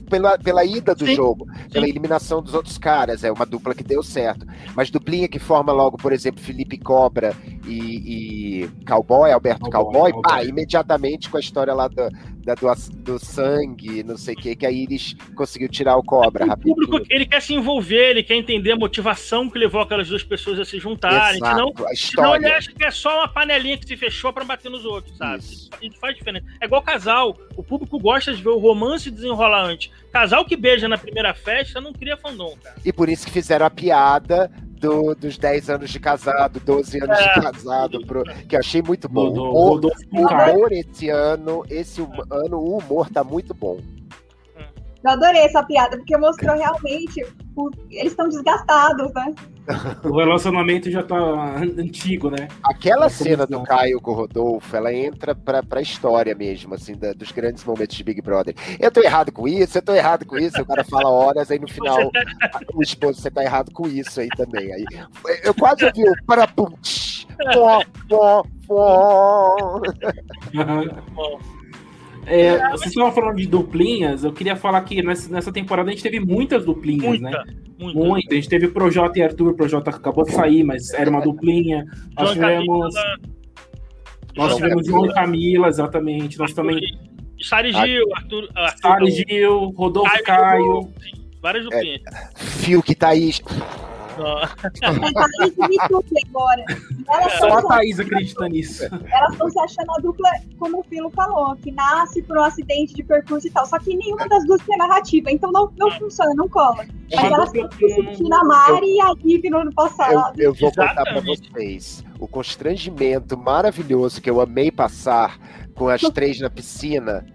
[0.10, 1.16] pela, pela ida do Sim.
[1.16, 1.92] jogo, pela Sim.
[1.92, 3.24] eliminação dos outros caras.
[3.24, 4.46] É uma dupla que deu certo.
[4.76, 7.36] Mas duplinha que forma logo, por exemplo, Felipe Cobra
[7.66, 12.10] e, e Cowboy, Alberto Cowboy, Cowboy, pá, imediatamente com a história lá do,
[12.46, 16.46] da, do, do sangue, não sei o que, que a Iris conseguiu tirar o Cobra.
[16.46, 20.24] O público, ele quer se envolver, ele quer entender a motivação que levou aquelas duas
[20.24, 21.38] pessoas a se juntarem.
[21.38, 21.96] Exato, senão, a história.
[21.96, 25.18] senão ele acha que é só uma panelinha que se fechou para bater nos outros,
[25.18, 25.40] sabe?
[25.40, 25.55] Isso.
[25.82, 26.46] Isso faz diferença.
[26.62, 27.38] É igual casal.
[27.56, 29.92] O público gosta de ver o romance desenrolar antes.
[30.12, 32.76] Casal que beija na primeira festa não cria fandom, cara.
[32.84, 37.20] E por isso que fizeram a piada do, dos 10 anos de casado, 12 anos
[37.20, 37.34] é.
[37.34, 39.32] de casado, pro, que eu achei muito bom.
[39.32, 39.90] Do, o, o
[40.20, 43.80] humor esse ano, esse ano, o humor tá muito bom.
[45.04, 47.24] Eu adorei essa piada, porque mostrou realmente
[47.90, 49.34] eles estão desgastados, né?
[50.04, 51.18] O relacionamento já tá
[51.58, 52.48] antigo, né?
[52.64, 57.14] Aquela cena do Caio com o Rodolfo, ela entra pra, pra história mesmo, assim, da,
[57.14, 58.54] dos grandes momentos de Big Brother.
[58.80, 60.62] Eu tô errado com isso, eu tô errado com isso.
[60.62, 62.12] O cara fala horas, aí no final,
[62.74, 64.72] o esposo, você tá errado com isso aí também.
[64.72, 64.86] Aí,
[65.44, 66.72] eu quase ouvi o parapum,
[67.54, 69.82] pó, pó, pó.
[72.26, 76.20] É, vocês estavam falando de duplinhas, eu queria falar que nessa, temporada a gente teve
[76.20, 77.44] muitas duplinhas, muita, né?
[77.78, 78.00] Muita.
[78.00, 78.34] Muita.
[78.34, 81.86] A gente teve Projota e Arthur, o Projota acabou de sair, mas era uma duplinha.
[82.18, 82.96] Nós tivemos.
[84.36, 86.38] Nós tivemos João e Camila, exatamente.
[86.38, 86.82] Nós também.
[87.40, 88.50] Sari Gil, Arthur.
[88.56, 90.24] Arthur Sari Gil, Rodolfo Caio.
[90.24, 90.94] Caio.
[91.42, 92.02] Várias duplinhas.
[92.08, 93.42] É, Fio que Thaís.
[96.28, 96.66] Agora.
[97.38, 98.84] Só a Thaís acredita nisso.
[98.86, 102.94] Elas estão se achando a dupla, como o Filo falou, que nasce por um acidente
[102.94, 103.66] de percurso e tal.
[103.66, 106.86] Só que nenhuma das duas tem narrativa, então não, não funciona, não cola.
[107.14, 110.34] Mas elas estão sentindo a Mari e a Vivi no ano passado.
[110.38, 110.98] Eu, eu vou Exatamente.
[110.98, 115.38] contar pra vocês o constrangimento maravilhoso que eu amei passar
[115.76, 117.26] com as três na piscina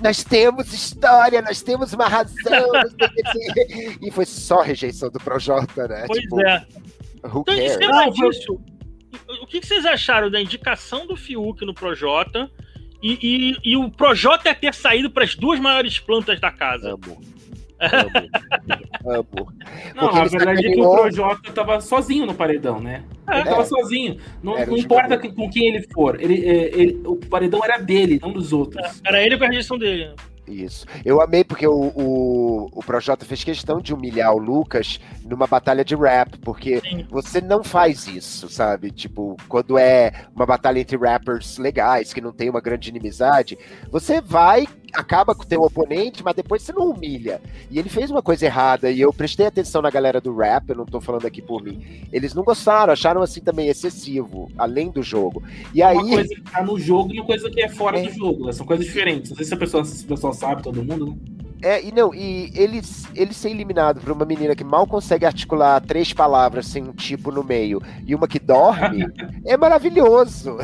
[0.00, 2.34] nós temos história, nós temos uma razão.
[4.02, 6.04] e foi só rejeição do Projota, né?
[6.06, 6.66] Pois tipo, é.
[7.24, 8.14] Who então, cares?
[8.14, 8.60] disso,
[9.40, 12.50] o que vocês acharam da indicação do Fiuk no Projota
[13.02, 16.92] e, e, e o Projota ter saído para as duas maiores plantas da casa?
[16.92, 17.33] Amo.
[17.80, 19.16] Amo.
[19.18, 19.52] Amo.
[19.94, 23.04] Não, a verdade é que o Projota tava sozinho no paredão, né?
[23.28, 23.44] Ele é.
[23.44, 24.18] tava sozinho.
[24.42, 26.20] Não, não importa com quem ele for.
[26.20, 29.02] Ele, é, ele, o paredão era dele, não dos outros.
[29.04, 30.14] Era ele com a rejeição dele.
[30.46, 30.86] Isso.
[31.04, 35.84] Eu amei porque o, o, o Projota fez questão de humilhar o Lucas numa batalha
[35.84, 37.06] de rap, porque Sim.
[37.10, 38.90] você não faz isso, sabe?
[38.90, 43.58] Tipo, quando é uma batalha entre rappers legais, que não tem uma grande inimizade,
[43.90, 47.40] você vai, acaba com o teu oponente, mas depois você não humilha.
[47.70, 50.76] E ele fez uma coisa errada, e eu prestei atenção na galera do rap, eu
[50.76, 52.06] não tô falando aqui por mim.
[52.12, 55.42] Eles não gostaram, acharam assim também excessivo, além do jogo.
[55.74, 55.96] E aí...
[55.96, 58.02] Uma coisa que tá no jogo e uma coisa que é fora é...
[58.04, 58.52] do jogo, né?
[58.52, 59.30] são coisas diferentes.
[59.30, 61.16] Não sei se a pessoa, se a pessoa sabe, todo mundo, né?
[61.64, 62.82] É, e não, e ele,
[63.14, 67.32] ele ser eliminado por uma menina que mal consegue articular três palavras sem um tipo
[67.32, 69.06] no meio e uma que dorme
[69.46, 70.58] é maravilhoso.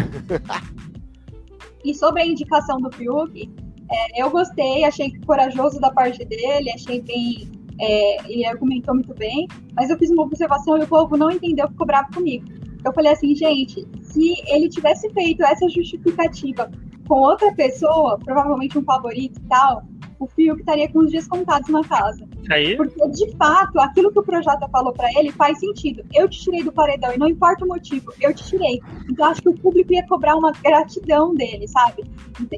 [1.82, 3.50] E sobre a indicação do Fiuk,
[3.90, 7.50] é, eu gostei, achei corajoso da parte dele, achei bem.
[7.82, 11.66] É, ele argumentou muito bem, mas eu fiz uma observação e o povo não entendeu,
[11.68, 12.44] ficou bravo comigo.
[12.84, 16.70] Eu falei assim, gente, se ele tivesse feito essa justificativa
[17.08, 19.82] com outra pessoa, provavelmente um favorito e tal,
[20.18, 22.28] o Fiuk estaria com os dias contados na casa.
[22.50, 22.76] Aí?
[22.76, 26.04] Porque, de fato, aquilo que o Projota falou para ele faz sentido.
[26.12, 28.80] Eu te tirei do paredão e não importa o motivo, eu te tirei.
[29.08, 32.04] Então, acho que o público ia cobrar uma gratidão dele, sabe?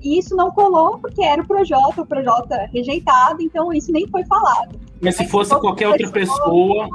[0.02, 4.24] E isso não colou porque era o Projota, o Projota rejeitado, então isso nem foi
[4.24, 4.78] falado.
[5.00, 6.88] Mas se fosse qualquer outra pessoa,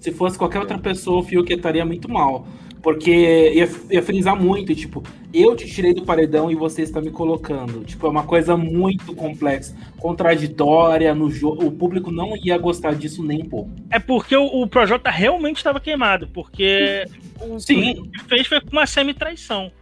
[0.00, 2.46] se fosse qualquer outra pessoa, o Fiuk estaria muito mal.
[2.84, 7.10] Porque ia, ia frisar muito, tipo, eu te tirei do paredão e você está me
[7.10, 7.82] colocando.
[7.82, 11.64] Tipo, é uma coisa muito complexa, contraditória no jogo.
[11.64, 13.70] O público não ia gostar disso nem um pouco.
[13.90, 17.06] É porque o, o Projota realmente estava queimado, porque
[17.40, 18.00] o, Sim.
[18.00, 19.72] o que fez foi uma semi-traição.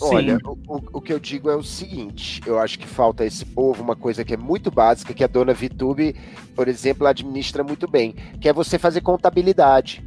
[0.00, 3.44] Olha, o, o, que eu digo é o seguinte: eu acho que falta a esse
[3.44, 6.16] povo uma coisa que é muito básica, que a dona Vitube,
[6.54, 10.02] por exemplo, administra muito bem, que é você fazer contabilidade.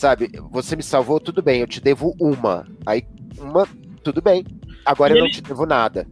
[0.00, 2.66] Sabe, você me salvou, tudo bem, eu te devo uma.
[2.86, 3.02] Aí,
[3.38, 3.68] uma,
[4.02, 4.46] tudo bem.
[4.82, 6.06] Agora E eu ele- não te devo nada.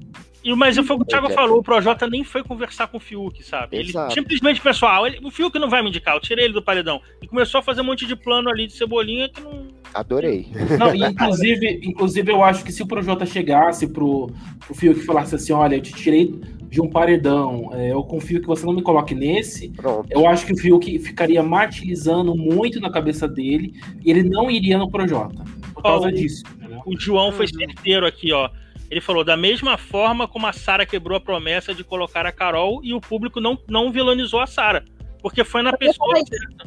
[0.44, 3.00] E, mas foi o que o Thiago falou, o Projota nem foi conversar com o
[3.00, 3.76] Fiuk, sabe?
[3.76, 4.14] Ele Exato.
[4.14, 7.00] simplesmente, pessoal, ele- o Fiuk não vai me indicar, eu tirei ele do paredão.
[7.20, 9.66] E começou a fazer um monte de plano ali de cebolinha que não.
[9.92, 10.46] Adorei.
[10.78, 14.30] Não, e inclusive, inclusive, eu acho que se o Projota chegasse pro,
[14.64, 16.32] pro Fiuk e falasse assim: olha, eu te tirei
[16.68, 19.70] de um paredão, é, eu confio que você não me coloque nesse.
[19.70, 20.06] Pronto.
[20.10, 23.72] Eu acho que o Fiuk ficaria martirizando muito na cabeça dele
[24.04, 25.42] e ele não iria no Projota.
[25.74, 26.44] Por causa Ó, o- disso.
[26.56, 26.80] entendeu?
[26.86, 27.58] O João foi Uhum.
[27.58, 28.48] certeiro aqui, ó.
[28.90, 32.80] Ele falou: da mesma forma como a Sara quebrou a promessa de colocar a Carol
[32.82, 34.84] e o público não, não vilanizou a Sara.
[35.20, 36.14] Porque foi na pessoa.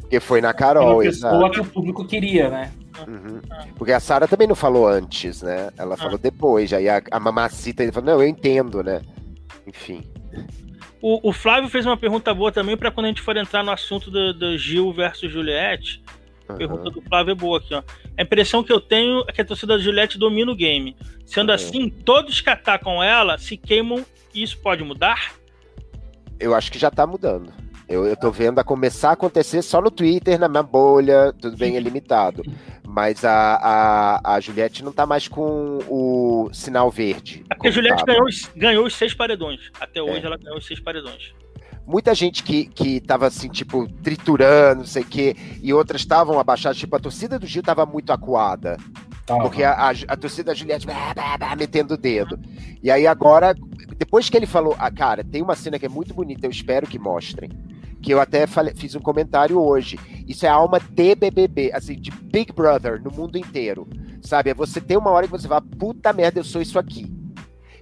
[0.00, 1.50] Porque foi na Carol, pessoa exato.
[1.52, 2.72] que o público queria, né?
[3.08, 3.40] Uhum.
[3.76, 5.70] Porque a Sara também não falou antes, né?
[5.76, 6.72] Ela falou depois.
[6.72, 9.00] Aí a, a mamacita ele falou: não, eu entendo, né?
[9.66, 10.04] Enfim.
[11.00, 13.72] O, o Flávio fez uma pergunta boa também para quando a gente for entrar no
[13.72, 16.02] assunto do, do Gil versus Juliette.
[16.52, 16.58] Uhum.
[16.58, 17.82] pergunta do Flávio é boa aqui, ó.
[18.16, 20.96] A impressão que eu tenho é que a torcida da Juliette domina o game.
[21.26, 21.54] Sendo Uhum.
[21.54, 25.32] assim, todos que atacam ela se queimam e isso pode mudar?
[26.38, 27.52] Eu acho que já tá mudando.
[27.88, 31.56] Eu, eu tô vendo a começar a acontecer só no Twitter, na minha bolha, tudo
[31.56, 32.42] bem, é limitado.
[32.86, 33.56] Mas a,
[34.24, 37.44] a, a Juliette não tá mais com o sinal verde.
[37.50, 38.12] É porque a Juliette tava.
[38.12, 39.70] ganhou, os- ganhou os seis paredões.
[39.80, 40.02] Até É.
[40.02, 41.34] hoje ela ganhou os seis paredões.
[41.86, 46.38] Muita gente que, que tava assim, tipo, triturando, não sei o quê, e outras estavam
[46.38, 48.76] abaixadas, tipo, a torcida do Gil tava muito acuada.
[49.26, 50.86] Tá, Porque a, a, a torcida da Juliette
[51.56, 52.38] metendo o dedo.
[52.82, 53.54] E aí agora,
[53.96, 56.86] depois que ele falou, ah, cara, tem uma cena que é muito bonita, eu espero
[56.86, 57.50] que mostrem.
[58.00, 59.98] Que eu até falei- fiz um comentário hoje.
[60.26, 63.86] Isso é a alma de BBB, assim, de Big Brother no mundo inteiro.
[64.20, 64.50] Sabe?
[64.50, 67.12] É você ter uma hora que você fala, puta merda, eu sou isso aqui.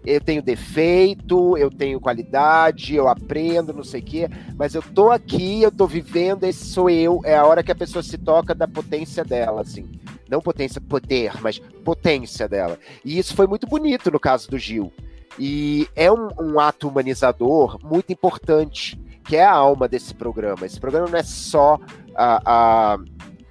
[0.04, 5.10] Eu tenho defeito, eu tenho qualidade, eu aprendo, não sei o quê, mas eu tô
[5.10, 7.20] aqui, eu tô vivendo, esse sou eu.
[7.24, 9.88] É a hora que a pessoa se toca da potência dela, assim
[10.30, 12.78] não potência poder, mas potência dela.
[13.04, 14.92] E isso foi muito bonito no caso do Gil.
[15.36, 20.64] E é um, um ato humanizador muito importante, que é a alma desse programa.
[20.64, 21.80] Esse programa não é só
[22.14, 22.98] a, a-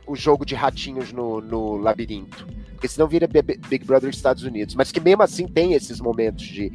[0.08, 2.48] o jogo de ratinhos no, no labirinto,
[2.80, 6.72] porque senão vira Big Brother Estados Unidos, mas que mesmo assim tem esses momentos de,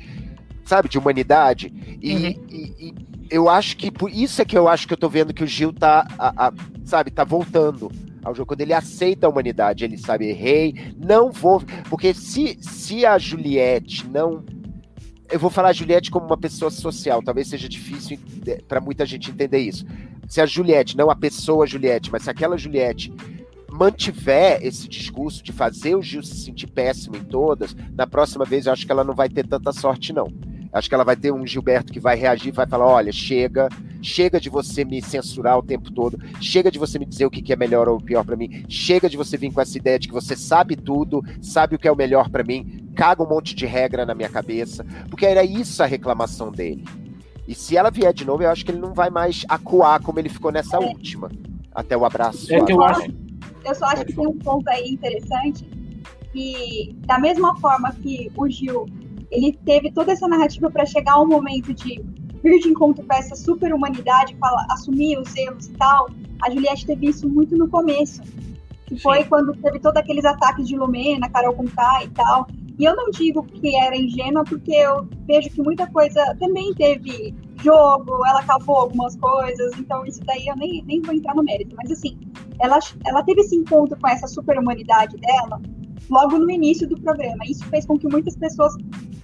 [0.63, 1.73] sabe, de humanidade.
[2.03, 2.95] E, e- e
[3.31, 5.47] eu acho que por isso é que eu acho que eu tô vendo que o
[5.47, 6.53] Gil tá, a- a-
[6.85, 7.91] sabe, tá voltando
[8.23, 11.63] ao jogo, quando ele aceita a humanidade, ele sabe, errei, não vou.
[11.89, 14.45] Porque se, se a Juliette não.
[15.33, 18.19] Eu vou falar a Juliette como uma pessoa social, talvez seja difícil
[18.69, 19.87] para muita gente entender isso.
[20.29, 23.11] Se a Juliette, não a pessoa Juliette, mas se aquela Juliette
[23.75, 28.67] mantiver esse discurso de fazer o Gil se sentir péssimo em todas, na próxima vez
[28.67, 30.33] eu acho que ela não vai ter tanta sorte, não.
[30.73, 33.69] Acho que ela vai ter um Gilberto que vai reagir, vai falar: olha, chega,
[34.01, 37.53] chega de você me censurar o tempo todo, chega de você me dizer o que
[37.53, 40.15] é melhor ou pior pra mim, chega de você vir com essa ideia de que
[40.15, 43.67] você sabe tudo, sabe o que é o melhor pra mim, caga um monte de
[43.67, 46.85] regra na minha cabeça, porque era isso a reclamação dele.
[47.47, 50.19] E se ela vier de novo, eu acho que ele não vai mais acuar como
[50.21, 51.31] ele ficou nessa última.
[51.75, 52.53] Até o abraço.
[52.55, 53.24] É que eu acho.
[53.65, 55.67] Eu só acho que tem um ponto aí interessante
[56.33, 58.87] que, da mesma forma que o Gil,
[59.31, 62.05] ele teve toda essa narrativa para chegar ao momento de
[62.43, 66.09] vir de encontro com essa super humanidade, fala, assumir os erros e tal,
[66.43, 68.23] a Juliette teve isso muito no começo.
[68.87, 69.29] Que foi Sim.
[69.31, 72.47] quando teve todos aqueles ataques de Lumena, Carol Conká e tal.
[72.79, 77.35] E eu não digo que era ingênua, porque eu vejo que muita coisa também teve
[77.63, 81.75] jogo, ela acabou algumas coisas, então isso daí eu nem, nem vou entrar no mérito.
[81.77, 82.19] Mas assim,
[82.61, 85.61] ela, ela teve esse encontro com essa super-humanidade dela
[86.11, 87.45] logo no início do programa.
[87.47, 88.75] Isso fez com que muitas pessoas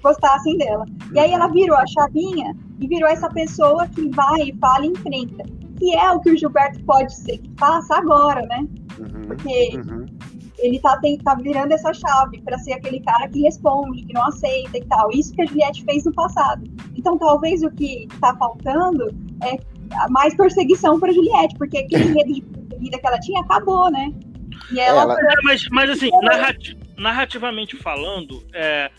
[0.02, 0.84] gostassem dela.
[1.12, 4.90] E aí ela virou a chavinha e virou essa pessoa que vai e fala e
[4.90, 5.44] enfrenta.
[5.78, 8.66] Que é o que o Gilberto pode ser, que passa agora, né?
[8.98, 10.06] Uhum, Porque uhum.
[10.62, 14.26] Ele tá, tem, tá virando essa chave para ser aquele cara que responde, que não
[14.26, 15.10] aceita e tal.
[15.10, 16.64] Isso que a Juliette fez no passado.
[16.96, 19.58] Então talvez o que tá faltando é
[20.10, 24.12] mais perseguição para Juliette, porque aquele medo de perseguida que ela tinha acabou, né?
[24.72, 25.02] E ela...
[25.02, 25.14] ela...
[25.14, 28.90] É, mas, mas assim, narrati narrativamente falando, é,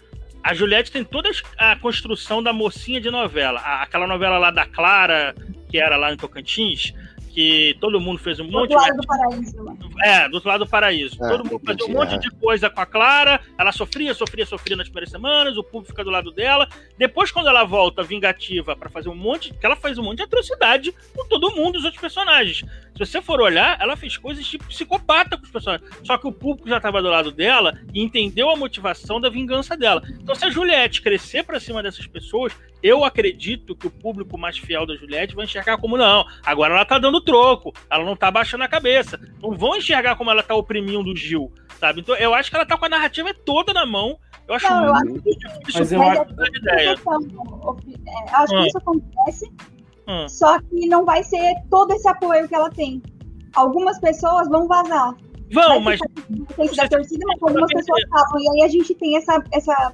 [0.44, 3.60] a Juliette tem toda a construção da mocinha de novela.
[3.60, 5.36] aquela novela lá da Clara,
[5.70, 6.94] que era lá em Tocantins,
[7.30, 8.76] que todo mundo fez um monte de.
[8.76, 9.64] Do lado do paraíso.
[9.64, 9.78] Né?
[10.04, 11.16] É, do outro lado do paraíso.
[11.24, 12.18] É, todo mundo fazia um monte é.
[12.18, 13.40] de coisa com a Clara.
[13.58, 15.58] Ela sofria, sofria, sofria nas primeiras semanas.
[15.58, 16.68] O público fica do lado dela.
[16.98, 19.54] Depois, quando ela volta vingativa para fazer um monte.
[19.54, 22.60] que ela faz um monte de atrocidade com todo mundo, os outros personagens.
[22.60, 25.90] Se você for olhar, ela fez coisas tipo psicopata com os personagens.
[26.04, 29.78] Só que o público já estava do lado dela e entendeu a motivação da vingança
[29.78, 30.02] dela.
[30.22, 34.58] Então, se a Juliette crescer para cima dessas pessoas, eu acredito que o público mais
[34.58, 36.26] fiel da Juliette vai enxergar como não.
[36.44, 39.20] Agora ela tá dando troco, ela não tá baixando a cabeça.
[39.42, 42.02] Não vão enxergar como ela tá oprimindo o Gil, sabe?
[42.02, 44.18] Então eu acho que ela tá com a narrativa toda na mão.
[44.48, 46.22] Eu acho não, muito eu acho difícil mas eu acho...
[46.58, 46.90] ideia.
[46.90, 46.92] É,
[48.34, 48.66] acho que hum.
[48.66, 49.52] isso acontece,
[50.08, 50.28] hum.
[50.28, 53.02] só que não vai ser todo esse apoio que ela tem.
[53.56, 55.16] Algumas pessoas vão vazar.
[55.54, 56.00] Vão, mas.
[56.76, 58.40] Da torcida, mas algumas pessoas estavam.
[58.40, 59.94] E aí a gente tem essa, essa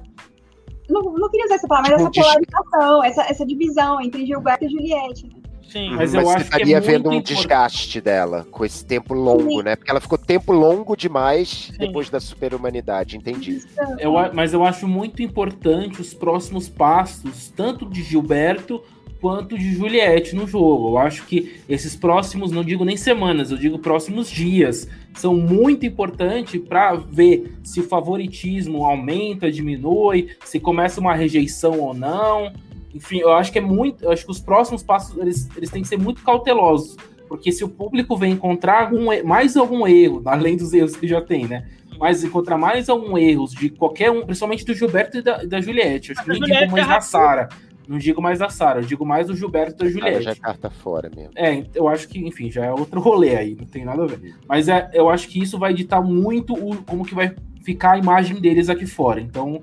[0.88, 4.64] não, não queria usar essa palavra, mas tipo, essa polarização, essa, essa divisão entre Gilberto
[4.64, 5.37] e Juliette, né?
[5.68, 9.58] Sim, mas, mas eu acho que é vendo um desgaste dela com esse tempo longo,
[9.58, 9.62] Sim.
[9.62, 9.76] né?
[9.76, 11.78] Porque ela ficou tempo longo demais Sim.
[11.78, 13.62] depois da superhumanidade, entendi.
[13.98, 18.82] Eu, mas eu acho muito importante os próximos passos, tanto de Gilberto
[19.20, 20.90] quanto de Juliette no jogo.
[20.90, 25.84] Eu acho que esses próximos, não digo nem semanas, eu digo próximos dias, são muito
[25.84, 32.52] importantes para ver se o favoritismo aumenta, diminui, se começa uma rejeição ou não.
[32.98, 34.04] Enfim, eu acho que é muito.
[34.04, 36.96] Eu acho que os próximos passos eles, eles têm que ser muito cautelosos.
[37.28, 41.20] Porque se o público vem encontrar algum, mais algum erro, além dos erros que já
[41.20, 41.68] tem, né?
[41.98, 46.10] Mas encontrar mais algum erro de qualquer um, principalmente do Gilberto e da, da Juliette.
[46.10, 47.48] Eu acho que não digo mais da Sara.
[47.88, 50.24] Não digo mais da Sara, eu digo mais do Gilberto e da Juliette.
[50.24, 51.32] já é carta fora mesmo.
[51.34, 54.34] É, eu acho que, enfim, já é outro rolê aí, não tem nada a ver.
[54.46, 57.98] Mas é, eu acho que isso vai ditar muito o, como que vai ficar a
[57.98, 59.20] imagem deles aqui fora.
[59.20, 59.62] Então,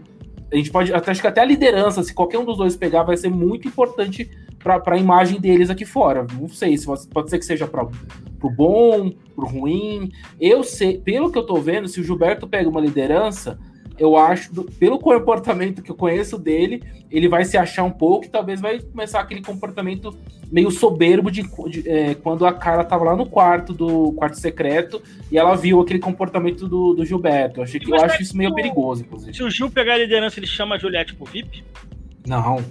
[0.55, 3.03] a gente pode, até, acho que até a liderança, se qualquer um dos dois pegar,
[3.03, 4.29] vai ser muito importante
[4.63, 6.25] para a imagem deles aqui fora.
[6.39, 10.11] Não sei, se pode ser que seja para o bom, para o ruim.
[10.39, 13.59] Eu sei, pelo que eu tô vendo, se o Gilberto pega uma liderança,
[13.97, 18.29] eu acho, pelo comportamento que eu conheço dele, ele vai se achar um pouco e
[18.29, 20.15] talvez vai começar aquele comportamento
[20.51, 25.01] meio soberbo de, de é, quando a cara tava lá no quarto do quarto secreto
[25.31, 27.59] e ela viu aquele comportamento do, do Gilberto.
[27.59, 29.33] Eu, achei que, eu acho isso meio perigoso, inclusive.
[29.33, 31.63] Se o Gil pegar a liderança, ele chama a Juliette pro VIP?
[32.27, 32.63] Não.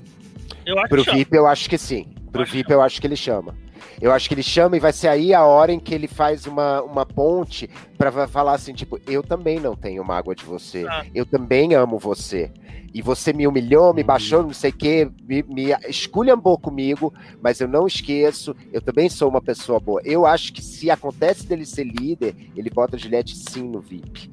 [0.67, 2.07] Eu acho pro VIP, eu acho que sim.
[2.31, 3.55] Pro VIP, eu acho que ele chama.
[4.01, 6.47] Eu acho que ele chama e vai ser aí a hora em que ele faz
[6.47, 10.87] uma, uma ponte para falar assim, tipo, eu também não tenho mágoa de você.
[10.89, 11.05] Ah.
[11.15, 12.51] Eu também amo você.
[12.93, 14.07] E você me humilhou, me uhum.
[14.07, 17.13] baixou, não sei o quê, me, me esculhambou comigo,
[17.43, 20.01] mas eu não esqueço, eu também sou uma pessoa boa.
[20.05, 24.31] Eu acho que se acontece dele ser líder, ele bota a Juliette sim no VIP.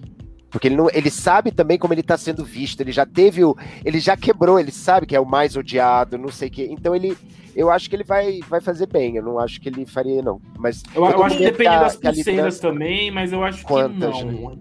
[0.51, 2.81] Porque ele, não, ele sabe também como ele está sendo visto.
[2.81, 3.55] Ele já teve o.
[3.85, 6.67] Ele já quebrou, ele sabe que é o mais odiado, não sei o quê.
[6.69, 7.17] Então ele,
[7.55, 9.15] eu acho que ele vai, vai fazer bem.
[9.15, 10.41] Eu não acho que ele faria, não.
[10.59, 14.49] Mas eu, eu acho que depende das pulseiras também, mas eu acho Quantas, que não.
[14.49, 14.57] Né?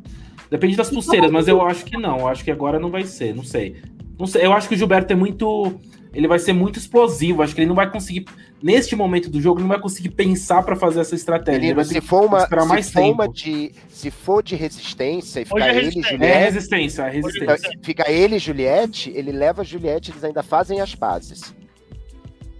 [0.49, 2.19] Depende das pulseiras, mas eu acho que não.
[2.21, 3.83] Eu acho que agora não vai ser, não sei.
[4.17, 4.47] Não sei.
[4.47, 5.75] Eu acho que o Gilberto é muito.
[6.13, 7.43] Ele vai ser muito explosivo.
[7.43, 8.27] Acho que ele não vai conseguir.
[8.63, 11.61] Neste momento do jogo, ele não vai conseguir pensar para fazer essa estratégia.
[11.61, 15.69] Menino, se for uma, se mais for uma de, se for de resistência e ficar
[15.69, 16.25] é ele Juliette.
[16.25, 17.71] É resistência, é resistência.
[17.83, 21.55] Fica ele e Juliette, ele leva a Juliette, eles ainda fazem as pazes.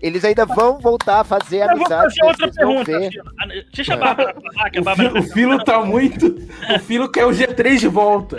[0.01, 2.15] Eles ainda vão voltar a fazer amizade.
[2.19, 2.93] Eu vou fazer outra pergunta,
[3.39, 5.21] ah, Deixa a Bárbara falar, que a Bárbara.
[5.21, 6.27] O Filo tá muito.
[6.75, 8.39] O Filo quer o G3 de volta.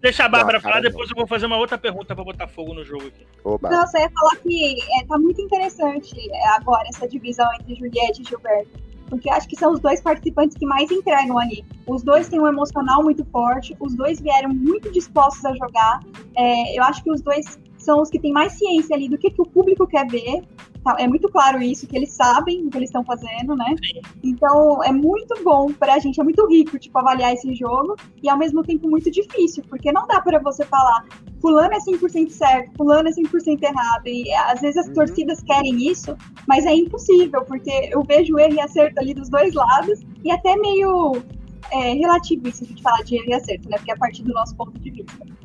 [0.00, 2.84] Deixa a Bárbara falar, depois eu vou fazer uma outra pergunta pra botar fogo no
[2.84, 3.26] jogo aqui.
[3.44, 3.68] Oba.
[3.70, 8.22] Não, você ia falar que é, tá muito interessante é, agora essa divisão entre Juliette
[8.22, 8.84] e Gilberto.
[9.08, 11.64] Porque acho que são os dois participantes que mais entregam ali.
[11.86, 16.00] Os dois têm um emocional muito forte, os dois vieram muito dispostos a jogar.
[16.36, 19.30] É, eu acho que os dois são os que têm mais ciência ali do que,
[19.30, 20.42] que o público quer ver.
[20.82, 23.74] Tá, é muito claro isso, que eles sabem o que eles estão fazendo, né?
[24.22, 28.36] Então é muito bom pra gente, é muito rico, tipo, avaliar esse jogo e ao
[28.36, 31.06] mesmo tempo muito difícil, porque não dá para você falar
[31.40, 34.06] fulano é 100% certo, fulano é 100% errado.
[34.06, 34.94] E às vezes as uhum.
[34.94, 36.16] torcidas querem isso,
[36.46, 40.56] mas é impossível, porque eu vejo erro e acerto ali dos dois lados e até
[40.56, 41.22] meio
[41.70, 43.76] é, relativo isso de falar de erro e acerto, né?
[43.76, 45.43] Porque é a partir do nosso ponto de vista.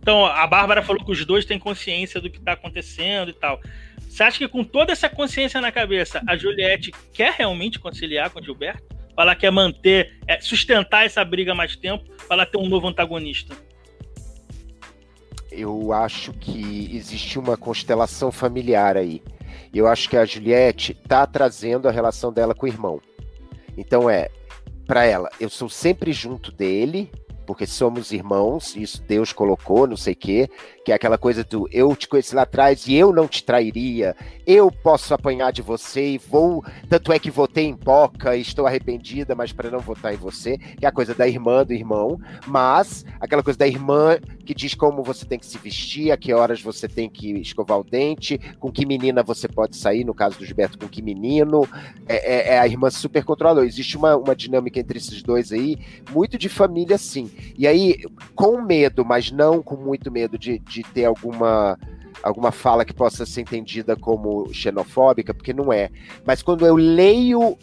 [0.00, 3.60] Então, a Bárbara falou que os dois têm consciência do que está acontecendo e tal.
[4.08, 8.40] Você acha que com toda essa consciência na cabeça, a Juliette quer realmente conciliar com
[8.40, 8.82] o Gilberto?
[9.16, 13.54] Ou ela quer manter, é, sustentar essa briga mais tempo para ter um novo antagonista?
[15.50, 19.22] Eu acho que existe uma constelação familiar aí.
[19.72, 23.00] Eu acho que a Juliette está trazendo a relação dela com o irmão.
[23.76, 24.28] Então é,
[24.86, 27.10] para ela, eu sou sempre junto dele,
[27.50, 30.48] porque somos irmãos, isso Deus colocou, não sei o quê,
[30.84, 34.14] que é aquela coisa do eu te conheci lá atrás e eu não te trairia,
[34.46, 38.68] eu posso apanhar de você e vou, tanto é que votei em Poca e estou
[38.68, 42.20] arrependida, mas para não votar em você, que é a coisa da irmã do irmão,
[42.46, 46.32] mas aquela coisa da irmã que diz como você tem que se vestir, a que
[46.32, 50.38] horas você tem que escovar o dente, com que menina você pode sair, no caso
[50.38, 51.68] do Gilberto, com que menino,
[52.08, 53.66] é, é, é a irmã super controladora.
[53.66, 55.78] Existe uma, uma dinâmica entre esses dois aí,
[56.12, 57.30] muito de família, sim.
[57.56, 58.00] E aí,
[58.34, 61.78] com medo, mas não com muito medo de, de ter alguma
[62.22, 65.90] alguma fala que possa ser entendida como xenofóbica, porque não é.
[66.24, 67.56] Mas quando eu leio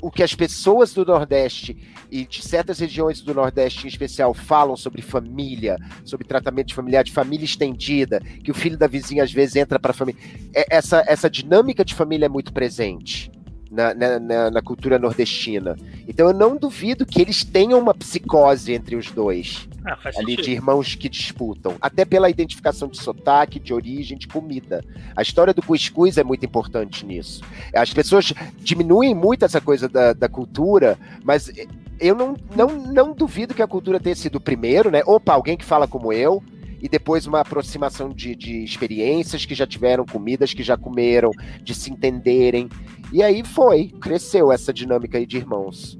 [0.00, 1.76] o que as pessoas do Nordeste
[2.10, 7.12] e de certas regiões do Nordeste em especial falam sobre família, sobre tratamento familiar, de
[7.12, 10.20] família estendida, que o filho da vizinha às vezes entra para a família.
[10.54, 13.30] É, essa, essa dinâmica de família é muito presente
[13.72, 15.76] na, na, na, cultura nordestina.
[16.06, 19.66] Então eu não duvido que eles tenham uma psicose entre os dois.
[19.84, 20.42] Ah, ali sentido.
[20.42, 21.74] de irmãos que disputam.
[21.80, 24.84] Até pela identificação de sotaque, de origem, de comida.
[25.16, 27.42] A história do cuscuz é muito importante nisso.
[27.74, 31.50] As pessoas diminuem muito essa coisa da, da cultura, mas
[31.98, 35.02] eu não, não, não duvido que a cultura tenha sido o primeiro, né?
[35.04, 36.42] Opa, alguém que fala como eu
[36.82, 41.30] e depois uma aproximação de, de experiências que já tiveram, comidas que já comeram,
[41.62, 42.68] de se entenderem.
[43.12, 45.98] E aí foi, cresceu essa dinâmica aí de irmãos.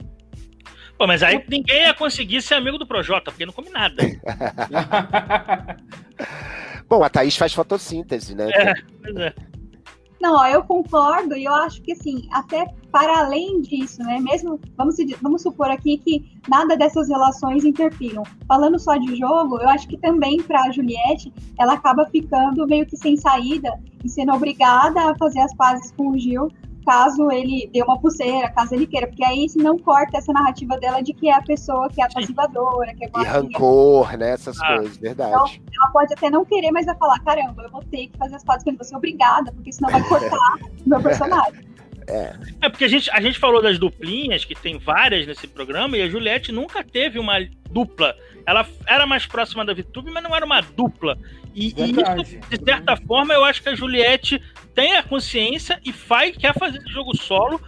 [0.96, 4.02] Pô, mas aí ninguém ia conseguir ser amigo do Projota, porque não come nada.
[6.88, 8.48] Bom, a Thaís faz fotossíntese, né?
[8.50, 9.34] É, pois é.
[10.22, 14.20] Não, eu concordo e eu acho que, assim, até para além disso, né?
[14.20, 18.22] Mesmo, vamos, vamos supor aqui que nada dessas relações interfiram.
[18.46, 22.86] Falando só de jogo, eu acho que também para a Juliette, ela acaba ficando meio
[22.86, 26.48] que sem saída e sendo obrigada a fazer as pazes com o Gil
[26.84, 31.02] caso ele dê uma pulseira, caso ele queira, porque aí não corta essa narrativa dela
[31.02, 34.30] de que é a pessoa que é apaziguadora, que é E rancor, né?
[34.30, 34.76] Essas ah.
[34.76, 35.30] coisas, verdade.
[35.30, 35.46] Então,
[35.80, 38.44] ela pode até não querer, mas vai falar, caramba, eu vou ter que fazer as
[38.44, 40.54] pazes com ele, vou ser obrigada, porque senão vai cortar
[40.84, 41.71] o meu personagem.
[42.12, 42.66] É.
[42.66, 46.02] é porque a gente, a gente falou das duplinhas, que tem várias nesse programa, e
[46.02, 47.38] a Juliette nunca teve uma
[47.70, 48.14] dupla.
[48.46, 51.16] Ela era mais próxima da VTube, mas não era uma dupla.
[51.54, 54.42] E, e isso, de certa forma, eu acho que a Juliette
[54.74, 57.60] tem a consciência e faz, quer fazer esse jogo solo.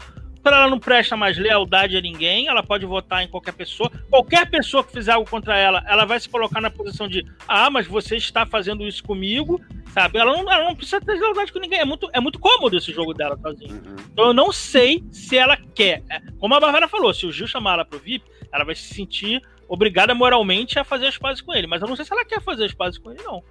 [0.45, 3.91] Para ela não presta mais lealdade a ninguém, ela pode votar em qualquer pessoa.
[4.11, 7.71] Qualquer pessoa que fizer algo contra ela, ela vai se colocar na posição de: ah,
[7.71, 9.59] mas você está fazendo isso comigo,
[9.95, 10.19] sabe?
[10.19, 11.81] Ela não, ela não precisa ter lealdade com ninguém.
[11.81, 13.73] É muito, é muito cômodo esse jogo dela sozinha.
[13.73, 13.97] Uhum.
[14.13, 16.03] Então eu não sei se ela quer.
[16.11, 18.93] É, como a Barbara falou, se o Gil chamar ela pro VIP, ela vai se
[18.93, 21.67] sentir obrigada moralmente a fazer as pazes com ele.
[21.67, 23.43] Mas eu não sei se ela quer fazer as pazes com ele, não.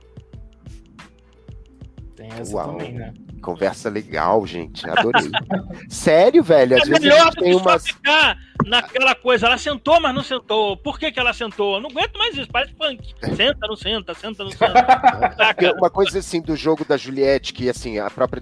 [2.16, 2.72] Tem essa Uau.
[2.72, 3.14] também, né?
[3.41, 4.88] Conversa legal, gente.
[4.88, 5.30] Adorei.
[5.89, 6.78] Sério, velho?
[6.78, 7.88] Às é vezes melhor tem umas...
[7.88, 9.47] ficar naquela coisa.
[9.47, 10.78] Ela sentou, mas não sentou.
[10.78, 11.76] Por que, que ela sentou?
[11.76, 12.49] Eu não aguento mais isso.
[12.51, 13.14] Parece punk.
[13.36, 14.86] Senta, não senta, senta, não senta.
[15.78, 18.41] Uma coisa assim do jogo da Juliette, que assim, a própria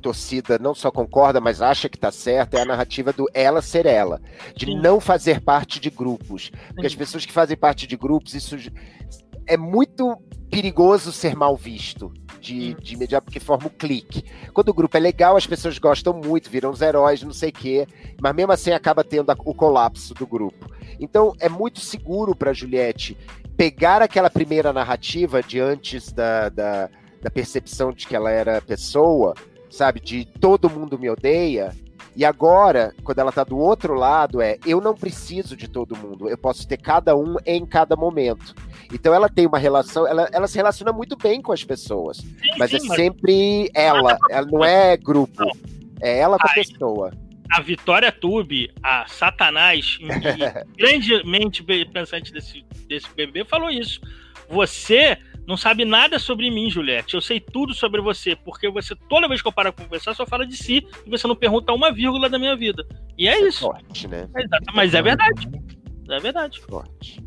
[0.00, 3.84] torcida não só concorda, mas acha que tá certo, é a narrativa do ela ser
[3.84, 4.20] ela,
[4.54, 4.80] de Sim.
[4.80, 6.50] não fazer parte de grupos.
[6.68, 6.86] Porque Sim.
[6.86, 8.56] as pessoas que fazem parte de grupos, isso
[9.44, 10.16] é muito
[10.48, 14.24] perigoso ser mal visto de, de imediato, porque forma o clique.
[14.52, 17.52] Quando o grupo é legal, as pessoas gostam muito, viram os heróis, não sei o
[17.52, 17.86] quê,
[18.20, 20.70] mas mesmo assim acaba tendo o colapso do grupo.
[21.00, 23.16] Então é muito seguro para Juliette
[23.56, 26.88] pegar aquela primeira narrativa de antes da, da,
[27.20, 29.34] da percepção de que ela era pessoa,
[29.68, 31.74] sabe, de todo mundo me odeia,
[32.18, 36.28] e agora, quando ela tá do outro lado, é eu não preciso de todo mundo,
[36.28, 38.56] eu posso ter cada um em cada momento.
[38.92, 42.16] Então ela tem uma relação, ela, ela se relaciona muito bem com as pessoas.
[42.16, 42.26] Sim,
[42.58, 42.96] mas sim, é mas...
[42.96, 45.44] sempre ela, ela não é grupo.
[45.44, 45.52] Não.
[46.00, 47.12] É ela com a pessoa.
[47.52, 50.00] A Vitória Tube, a Satanás,
[50.76, 54.00] grandemente pensante desse, desse bebê, falou isso.
[54.50, 55.16] Você
[55.48, 57.14] não sabe nada sobre mim, Juliette.
[57.14, 60.26] Eu sei tudo sobre você, porque você, toda vez que eu paro pra conversar, só
[60.26, 62.86] fala de si e você não pergunta uma vírgula da minha vida.
[63.16, 63.64] E é isso.
[63.64, 64.28] É forte, né?
[64.36, 65.48] É mas é verdade.
[66.10, 66.60] É verdade.
[66.60, 67.24] Forte.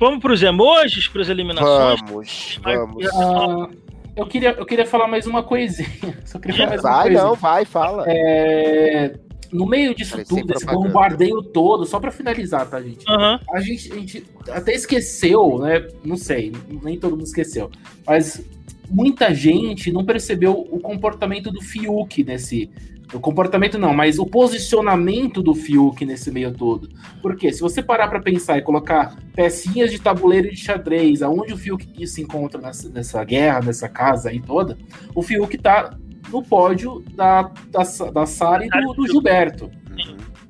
[0.00, 2.00] Vamos pros emojis, pras eliminações?
[2.00, 3.06] Vamos, vamos.
[3.06, 3.72] Uh,
[4.16, 5.88] eu, queria, eu queria falar mais uma coisinha.
[6.26, 7.22] Só queria falar mais vai, uma coisinha.
[7.22, 8.04] não, vai, fala.
[8.08, 9.14] É,
[9.52, 13.04] no meio disso Parece tudo, esse bombardeio todo, só para finalizar, tá, gente?
[13.08, 13.38] Uhum.
[13.52, 13.92] A gente?
[13.92, 15.86] A gente até esqueceu, né?
[16.04, 17.70] Não sei, nem todo mundo esqueceu.
[18.06, 18.44] Mas
[18.88, 22.70] muita gente não percebeu o comportamento do Fiuk nesse.
[23.12, 26.88] O comportamento não, mas o posicionamento do Fiuk nesse meio todo.
[27.20, 31.56] Porque se você parar para pensar e colocar pecinhas de tabuleiro de xadrez, aonde o
[31.56, 34.78] Fiuk se encontra nessa, nessa guerra, nessa casa aí toda,
[35.12, 35.98] o Fiuk tá
[36.30, 39.70] no pódio da, da, da Sara e do, do Gilberto.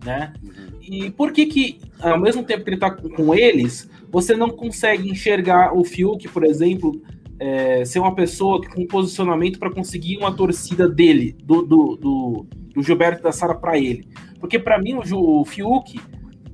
[0.05, 0.33] Né?
[0.81, 5.11] E por que que, ao mesmo tempo que ele tá com eles, você não consegue
[5.11, 7.01] enxergar o Fiuk, por exemplo,
[7.39, 12.83] é, ser uma pessoa com posicionamento para conseguir uma torcida dele, do, do, do, do
[12.83, 14.09] Gilberto da Sara para ele?
[14.41, 16.01] Porque para mim o, o Fiuk,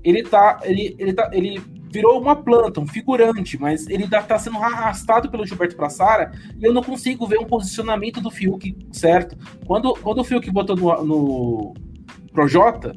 [0.05, 1.61] ele tá, ele, ele tá, ele
[1.97, 6.75] virou uma planta, um figurante, mas ele está sendo arrastado pelo Gilberto Prassara e eu
[6.75, 9.35] não consigo ver um posicionamento do Fiuk certo.
[9.67, 11.75] Quando, quando o Fiuk botou no, no
[12.35, 12.95] Projota,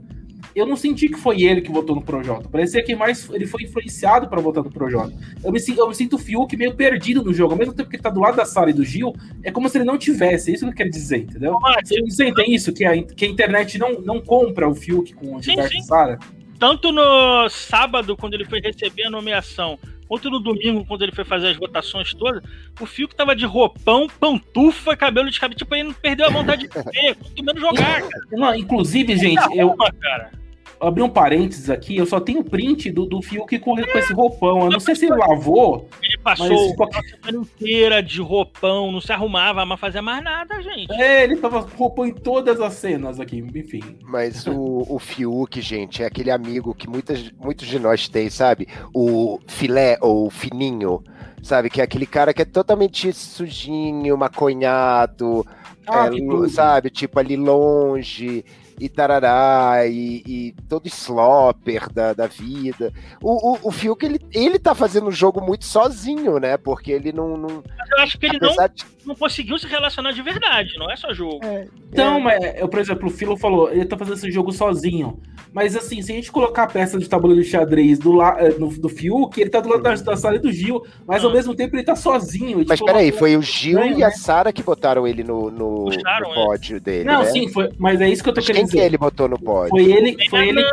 [0.54, 2.50] eu não senti que foi ele que votou no Projota.
[2.50, 5.14] Parecia que mais ele foi influenciado para votar no Projota.
[5.42, 7.54] Eu me, eu me sinto o Fiuk meio perdido no jogo.
[7.54, 9.70] Ao mesmo tempo que ele tá do lado da Sara e do Gil, é como
[9.70, 10.52] se ele não tivesse.
[10.52, 11.58] É isso que eu quero dizer, entendeu?
[11.82, 12.74] Vocês sentem isso?
[12.74, 16.20] Que a, que a internet não, não compra o Fiuk com o Gilberto e Sara?
[16.60, 21.24] Tanto no sábado, quando ele foi receber a nomeação, quanto no domingo, quando ele foi
[21.24, 22.44] fazer as votações todas,
[22.80, 25.58] o Fiuk tava de roupão, pantufa, cabelo de cabelo.
[25.58, 28.24] Tipo, ele não perdeu a vontade de ver, quanto menos jogar, cara.
[28.32, 29.74] Não, inclusive, gente, eu.
[30.00, 30.32] Cara
[30.80, 34.64] abrir um parênteses aqui, eu só tenho print do, do Fiuk com, com esse roupão.
[34.64, 35.88] Eu não sei se ele lavou.
[36.02, 36.96] Ele passou mas...
[36.96, 40.92] a semana inteira de roupão, não se arrumava, mas fazia mais nada, gente.
[40.94, 43.98] É, ele tava roupão em todas as cenas aqui, enfim.
[44.04, 48.68] Mas o, o Fiuk, gente, é aquele amigo que muitas, muitos de nós têm, sabe?
[48.94, 51.04] O filé ou fininho,
[51.44, 51.70] sabe?
[51.70, 55.46] Que é aquele cara que é totalmente sujinho, maconhado,
[55.88, 56.90] ah, é, sabe?
[56.90, 58.46] Tipo ali longe
[58.80, 62.92] e tarará, e, e todo slopper da, da vida.
[63.22, 66.58] O, o, o Fiuk, ele, ele tá fazendo o jogo muito sozinho, né?
[66.58, 67.38] Porque ele não.
[67.38, 68.86] não Mas eu acho que ele não, de...
[69.06, 71.44] não conseguiu se relacionar de verdade, não é só jogo.
[71.44, 72.20] É, então, é.
[72.20, 75.20] mas, eu, por exemplo, o Filo falou, ele tá fazendo esse jogo sozinho.
[75.52, 78.56] Mas assim, se a gente colocar a peça de tabuleiro de xadrez do, la, eh,
[78.60, 81.32] no, do Fiuk, ele tá do lado da, da Sara e do Gil, mas ao
[81.32, 81.34] ah.
[81.34, 82.64] mesmo tempo ele tá sozinho.
[82.68, 84.12] Mas tipo, peraí, foi o Gil e a né?
[84.12, 87.06] Sara que botaram ele no, no, no pódio dele.
[87.06, 87.32] Não, né?
[87.32, 89.70] sim, foi, mas é isso que eu tô querendo que ele botou no pódio?
[89.70, 90.18] Foi ele.
[90.30, 90.64] Foi ele...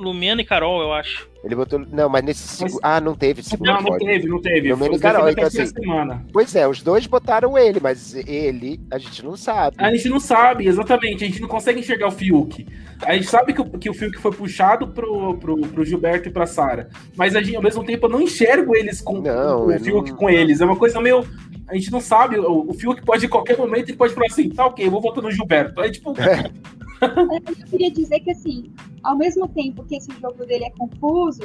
[0.00, 1.28] Lumena e Carol, eu acho.
[1.44, 1.78] Ele botou.
[1.78, 2.62] Não, mas nesse.
[2.62, 2.78] Mas...
[2.82, 4.70] Ah, não teve segundo Não, não teve, não teve.
[4.72, 5.28] Lumena e Carol.
[5.28, 6.24] Então, assim, semana.
[6.32, 9.76] Pois é, os dois botaram ele, mas ele, a gente não sabe.
[9.78, 11.24] A gente não sabe, exatamente.
[11.24, 12.66] A gente não consegue enxergar o Fiuk.
[13.02, 16.32] A gente sabe que o, que o Fiuk foi puxado pro, pro, pro Gilberto e
[16.32, 16.88] pra Sara.
[17.14, 20.16] Mas a gente, ao mesmo tempo, eu não enxergo eles com não, o Fiuk não...
[20.16, 20.60] com eles.
[20.60, 21.26] É uma coisa meio
[21.68, 24.48] a gente não sabe, o, o Fiuk pode, em qualquer momento, ele pode falar assim,
[24.48, 25.80] tá ok, eu vou votar no Gilberto.
[25.80, 26.10] Aí, tipo...
[26.20, 26.50] É.
[27.00, 28.72] eu queria dizer que, assim,
[29.02, 31.42] ao mesmo tempo que esse jogo dele é confuso,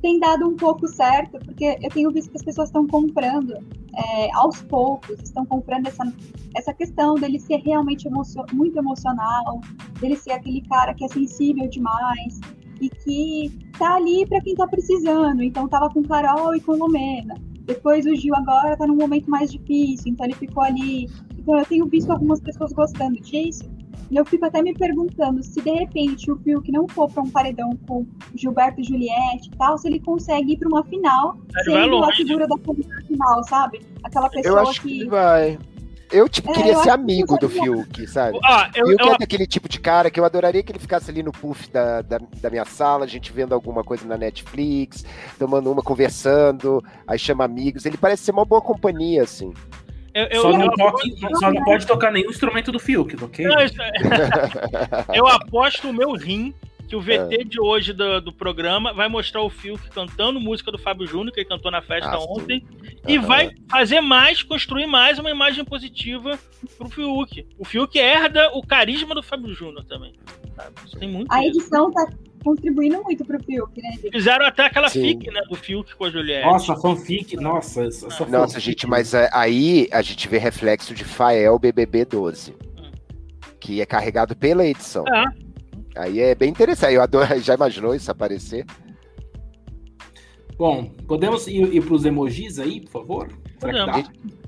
[0.00, 3.54] tem dado um pouco certo, porque eu tenho visto que as pessoas estão comprando
[3.96, 6.04] é, aos poucos, estão comprando essa,
[6.54, 9.60] essa questão dele ser realmente emocio muito emocional,
[10.00, 12.40] dele ser aquele cara que é sensível demais
[12.80, 15.42] e que tá ali para quem tá precisando.
[15.42, 17.34] Então tava com Carol e com Lumena.
[17.64, 21.08] Depois o Gil agora tá num momento mais difícil, então ele ficou ali.
[21.36, 23.64] Então eu tenho visto algumas pessoas gostando disso.
[24.10, 27.22] E eu fico até me perguntando se de repente o Phil que não for para
[27.22, 31.36] um paredão com Gilberto e Juliette e tal, se ele consegue ir para uma final
[31.64, 32.56] sendo a figura da
[33.06, 33.80] final, sabe?
[34.04, 35.00] Aquela pessoa eu acho que...
[35.00, 35.58] que vai.
[36.10, 38.38] Eu, tipo, é, queria eu ser amigo do Fiuk, sabe?
[38.44, 39.14] Ah, eu, Fiuk eu...
[39.14, 42.00] é daquele tipo de cara que eu adoraria que ele ficasse ali no puff da,
[42.00, 45.04] da, da, minha sala, a gente vendo alguma coisa na Netflix,
[45.38, 47.86] tomando uma, conversando, aí chama amigos.
[47.86, 49.52] Ele parece ser uma boa companhia, assim.
[50.16, 53.46] Eu, só, não toque, só, não pode tocar nenhum instrumento do Fiuk, ok?
[53.46, 53.66] Não, é...
[55.14, 56.54] eu aposto o meu rim
[56.88, 57.44] que o VT é.
[57.44, 61.40] de hoje do, do, programa vai mostrar o Fiuk cantando música do Fábio Júnior, que
[61.40, 62.64] ele cantou na festa ah, ontem,
[63.06, 66.38] e vai fazer mais, construir mais uma imagem positiva
[66.78, 67.46] pro Fiuk.
[67.58, 70.14] O Fiuk herda o carisma do Fábio Júnior também.
[70.98, 72.08] Tem muito a edição tá
[72.46, 73.90] contribuindo muito pro Fiuk, né?
[73.94, 74.12] Gente?
[74.12, 75.00] Fizeram até aquela Sim.
[75.00, 76.46] fic, né, do Fiuk com a Juliette.
[76.46, 77.82] Nossa, fanfic, nossa.
[77.82, 82.52] Essa nossa, gente, mas é, aí a gente vê reflexo de Fael BBB 12.
[82.52, 82.92] Hum.
[83.58, 85.04] Que é carregado pela edição.
[85.08, 85.24] É.
[85.96, 86.94] Aí é bem interessante.
[86.94, 88.64] Eu adoro, já imaginou isso aparecer?
[90.56, 93.28] Bom, podemos ir, ir para os emojis aí, por favor?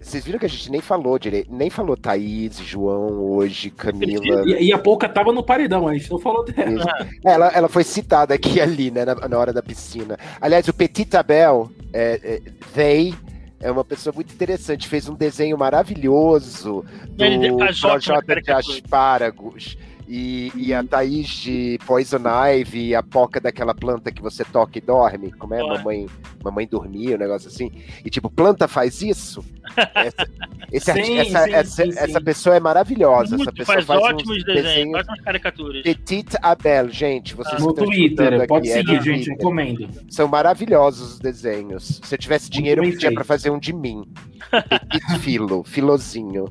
[0.00, 4.44] Vocês viram que a gente nem falou direito, nem falou Thaís, João hoje, Camila.
[4.46, 6.84] E, e a pouca tava no paredão, a gente não falou dela.
[7.24, 10.16] É, ela, ela foi citada aqui ali, né, na, na hora da piscina.
[10.40, 12.42] Aliás, o Petit Abel, é, é,
[12.74, 13.14] they,
[13.60, 19.76] é uma pessoa muito interessante, fez um desenho maravilhoso do Projota de Aspáragos
[20.10, 24.78] E, e a Thaís de Poison Ivy, e a Poca daquela planta que você toca
[24.78, 25.30] e dorme.
[25.32, 25.62] Como é?
[25.62, 26.06] Mamãe,
[26.42, 27.70] mamãe dormia, um negócio assim.
[28.02, 29.44] E tipo, planta faz isso?
[29.94, 30.26] Essa,
[30.72, 31.98] esse arti- Sim, essa, sim, essa, sim, sim.
[31.98, 33.34] essa pessoa é maravilhosa.
[33.34, 35.82] essa Muito, pessoa faz, faz, ótimos desenhos, desenhos faz umas caricaturas.
[35.82, 37.34] Petit Abel, gente.
[37.34, 39.36] Vocês No que estão Twitter, escutando pode aqui, é seguir, no gente, Twitter.
[39.36, 39.88] recomendo.
[40.08, 42.00] São maravilhosos os desenhos.
[42.02, 43.14] Se eu tivesse dinheiro, eu feito.
[43.14, 44.04] pra fazer um de mim.
[44.90, 46.46] Petit filo, filozinho.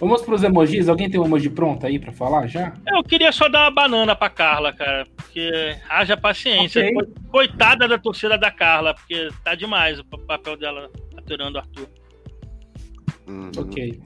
[0.00, 0.88] Vamos pros emojis.
[0.88, 2.72] Alguém tem um emoji pronto aí pra falar já?
[2.88, 6.82] Eu queria só dar uma banana pra Carla, cara, porque haja paciência.
[6.82, 6.94] Ok.
[6.94, 11.60] Co- Coitada da torcida da Carla, porque tá demais o pa- papel dela aturando o
[11.60, 11.86] Arthur.
[13.28, 13.50] Uhum.
[13.58, 14.00] Ok.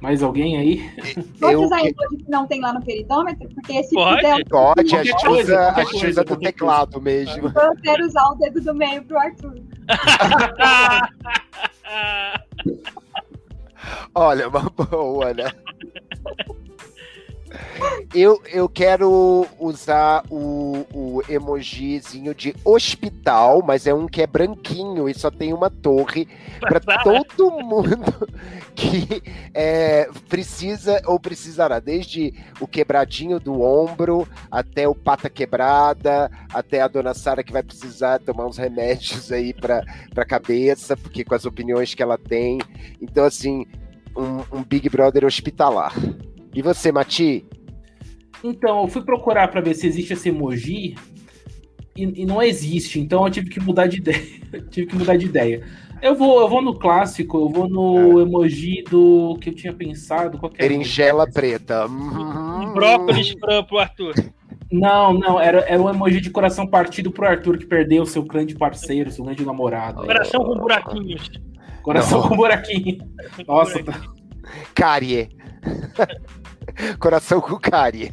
[0.00, 0.90] Mais alguém aí?
[1.38, 3.48] Pode usar que- emoji que não tem lá no peridômetro?
[3.54, 4.16] Porque esse Pode.
[4.22, 7.48] puder, Pode, a gente usa, a gente usa do teclado mesmo.
[7.54, 9.54] eu quero usar o dedo do meio pro Arthur.
[14.14, 15.50] Olha, uma boa, né?
[18.14, 25.08] Eu, eu quero usar o, o emojizinho de hospital, mas é um que é branquinho
[25.08, 26.26] e só tem uma torre
[26.60, 28.28] para todo mundo
[28.74, 29.22] que
[29.54, 36.88] é, precisa ou precisará, desde o quebradinho do ombro até o pata quebrada, até a
[36.88, 39.84] dona Sara que vai precisar tomar uns remédios aí para
[40.14, 42.58] para cabeça, porque com as opiniões que ela tem.
[43.00, 43.66] Então assim,
[44.16, 45.94] um, um Big Brother hospitalar.
[46.54, 47.44] E você, Mati?
[48.42, 50.94] Então, eu fui procurar pra ver se existe esse emoji
[51.96, 52.98] e, e não existe.
[52.98, 54.22] Então eu tive que mudar de ideia.
[54.70, 55.62] tive que mudar de ideia.
[56.02, 60.38] Eu vou, eu vou no clássico, eu vou no emoji do que eu tinha pensado.
[60.38, 60.68] Qual que era?
[60.68, 61.86] Berinjela preta.
[61.86, 64.14] Um brócolis pra, pro Arthur.
[64.72, 68.54] Não, não, era, era um emoji de coração partido pro Arthur que perdeu seu grande
[68.54, 70.02] parceiro, seu grande namorado.
[70.02, 71.30] Coração com buraquinhos.
[71.82, 72.28] Coração Não.
[72.28, 72.98] com buraquinho.
[73.46, 74.00] Nossa, tá-
[74.74, 75.28] Cárie.
[76.98, 78.12] Coração com cárie.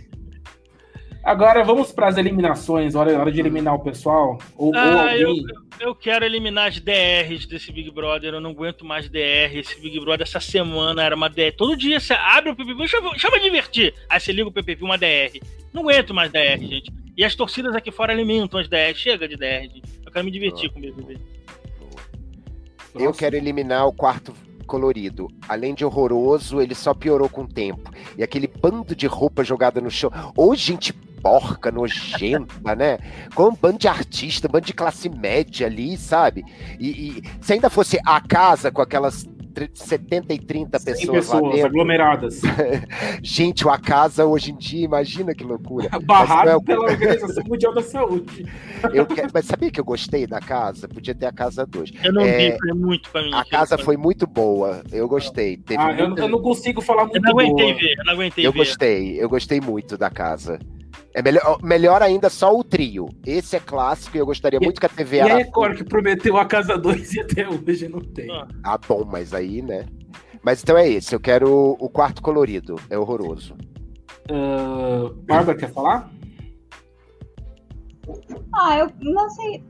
[1.24, 2.96] Agora vamos para as eliminações.
[2.96, 4.38] Hora, hora de eliminar o pessoal.
[4.56, 5.46] Ou, ou Ah, eu, alguém.
[5.82, 8.34] eu quero eliminar as DRs desse Big Brother.
[8.34, 9.54] Eu não aguento mais DR.
[9.58, 11.52] Esse Big Brother essa semana era uma DR.
[11.58, 13.94] Todo dia você abre o PPV, eu- eu me divertir.
[14.10, 15.42] Aí você liga o PPV, uma DR.
[15.74, 16.94] Não aguento mais DR, gente.
[17.18, 18.94] E as torcidas aqui fora alimentam as DR.
[18.96, 19.84] Chega de DR, gente.
[20.06, 21.18] Eu quero me divertir com o BBB.
[22.96, 24.34] Eu quero eliminar o quarto
[24.68, 25.28] colorido.
[25.50, 27.90] Além de horroroso, ele só piorou com o tempo.
[28.16, 30.12] E aquele bando de roupa jogada no chão.
[30.36, 33.00] Ou gente porca, nojenta, né?
[33.34, 36.46] Com um bando de artista, um bando de classe média ali, sabe?
[36.80, 39.26] E, e se ainda fosse a casa com aquelas
[39.74, 41.68] 70 e 30 100 pessoas, lá pessoas dentro.
[41.68, 42.42] aglomeradas.
[43.24, 45.90] Gente, o A Casa hoje em dia, imagina que loucura.
[46.04, 48.46] Barrado é o- pela Organização Mundial da Saúde.
[48.94, 50.88] Eu que- Mas sabia que eu gostei da casa?
[50.88, 51.92] Podia ter a casa 2.
[52.04, 53.34] Eu não É, vi, foi muito pra mim.
[53.34, 54.82] A casa foi muito boa.
[54.92, 55.58] Eu gostei.
[55.58, 57.80] Teve Ah, eu, muita- eu não consigo falar muito Eu não aguentei boa.
[57.80, 58.58] ver, eu não aguentei Eu ver.
[58.60, 60.60] gostei, eu gostei muito da casa.
[61.14, 63.08] É melhor, melhor ainda só o trio.
[63.26, 65.38] Esse é clássico e eu gostaria E- muito que a TV E a.
[65.38, 68.30] Record que prometeu a Casa 2 e até hoje não tem.
[68.32, 68.48] Ah.
[68.64, 69.86] Ah, bom, mas aí, né?
[70.44, 72.76] Mas então é esse, eu quero o quarto colorido.
[72.90, 73.56] É horroroso.
[74.32, 76.12] Ah, Bárbara, quer falar?
[78.54, 79.64] Ah, eu não sei.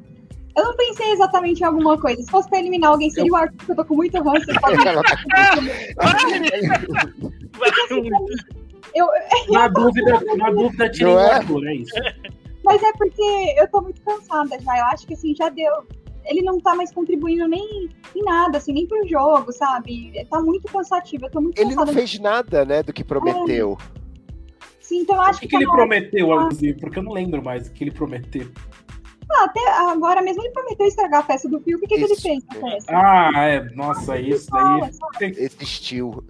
[0.55, 2.21] Eu não pensei exatamente em alguma coisa.
[2.21, 4.45] Se fosse pra eliminar alguém, seria o Arthur, que eu tô com muito ranço.
[4.49, 4.55] Eu,
[5.03, 5.17] tá
[8.97, 9.07] eu,
[9.53, 11.31] Na dúvida, na dúvida tirei o é?
[11.33, 11.93] Arthur, é isso.
[12.63, 14.77] mas é porque eu tô muito cansada já.
[14.77, 15.71] Eu acho que assim, já deu.
[16.25, 20.11] Ele não tá mais contribuindo nem em nada, assim, nem pro jogo, sabe?
[20.29, 21.25] Tá muito cansativo.
[21.25, 23.77] Eu tô muito Ele não fez nada, né, do que prometeu.
[24.81, 26.79] Sim, então eu O acho que, que, que ele tá- prometeu, inclusive?
[26.79, 28.49] Porque eu não lembro mais o que ele prometeu.
[29.29, 31.77] Ah, até agora mesmo ele prometeu estragar a festa do Fio.
[31.77, 32.93] O que, que, ele fez na festa?
[32.93, 33.61] Ah, é.
[33.75, 34.79] Nossa, isso daí.
[34.79, 34.89] Fala?
[35.21, 36.23] Existiu.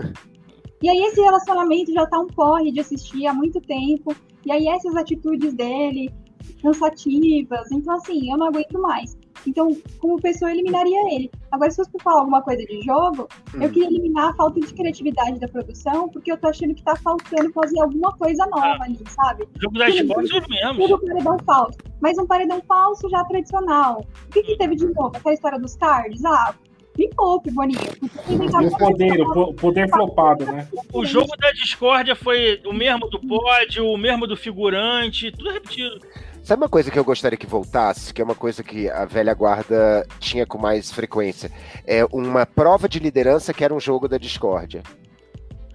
[0.81, 4.15] E aí esse relacionamento já tá um porre de assistir há muito tempo.
[4.45, 6.09] E aí essas atitudes dele,
[6.61, 7.71] cansativas.
[7.71, 9.17] Então, assim, eu não aguento mais.
[9.45, 11.31] Então, como pessoa, eu eliminaria ele.
[11.51, 13.71] Agora, se fosse pra falar alguma coisa de jogo, eu Hum.
[13.71, 17.51] queria eliminar a falta de criatividade da produção, porque eu tô achando que tá faltando
[17.53, 19.47] fazer alguma coisa nova ali, sabe?
[19.61, 20.87] Jogo das tudo mesmo.
[20.87, 21.77] Tudo paredão falso.
[22.01, 24.03] Mas um paredão falso já tradicional.
[24.27, 25.11] O que, que teve de novo?
[25.15, 26.23] Aquela história dos cards?
[26.25, 26.53] Ah,
[26.97, 27.79] me poupe, Boninho.
[28.29, 30.67] E o poder, o po- o poder flopado, né?
[30.91, 35.99] O jogo da discórdia foi o mesmo do pódio, o mesmo do figurante, tudo repetido.
[36.43, 39.33] Sabe uma coisa que eu gostaria que voltasse, que é uma coisa que a velha
[39.33, 41.51] guarda tinha com mais frequência?
[41.85, 44.81] É uma prova de liderança que era um jogo da discórdia.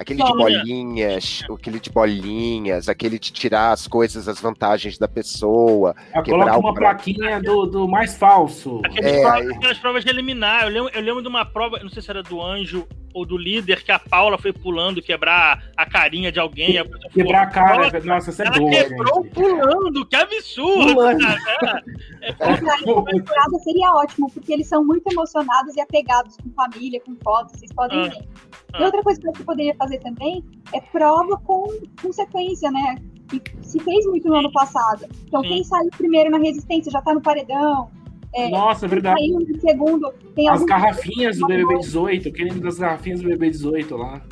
[0.03, 5.95] Aquele de bolinhas, aquele de bolinhas, aquele de tirar as coisas, as vantagens da pessoa.
[5.95, 8.81] Quebrar Coloca uma plaquinha do, do mais falso.
[8.85, 10.65] Aquelas, É, provas, aquelas provas de eliminar.
[10.65, 13.37] Eu lembro, eu lembro de uma prova, não sei se era do Anjo ou do
[13.37, 16.79] líder que a Paula foi pulando quebrar a carinha de alguém.
[16.79, 18.71] A quebrar a cara, nossa, nossa essa é ela boa.
[18.71, 19.35] quebrou gente.
[19.35, 20.95] pulando, que absurdo!
[20.95, 21.19] Pulando.
[21.61, 21.83] cara.
[22.23, 27.17] É, é, temporada seria ótimo, porque eles são muito emocionados e apegados com família, com
[27.23, 28.09] fotos, vocês podem Ah.
[28.09, 28.29] ver.
[28.75, 28.81] Ah.
[28.81, 30.43] E outra coisa que você poderia fazer também
[30.73, 31.67] é prova com,
[32.01, 32.97] com sequência, né?
[33.29, 35.07] Que se fez muito no ano passado.
[35.27, 35.49] Então, Sim.
[35.49, 37.91] quem saiu primeiro na resistência já tá no paredão.
[38.35, 39.21] É, Nossa, é verdade.
[39.61, 44.23] Segundo, tem As garrafinhas do BBB 18, eu queria das garrafinhas do BBB 18 lá.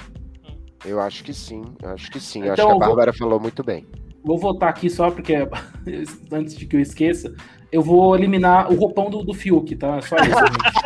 [0.84, 2.42] Eu acho que sim, eu acho que sim.
[2.44, 3.86] Eu Então, acho que a eu vou- Bárbara falou muito bem.
[4.24, 5.34] Vou votar aqui só porque,
[6.32, 7.34] antes de que eu esqueça,
[7.72, 10.00] eu vou eliminar o roupão do, do Fiuk, tá?
[10.02, 10.24] Só isso.
[10.46, 10.80] gente.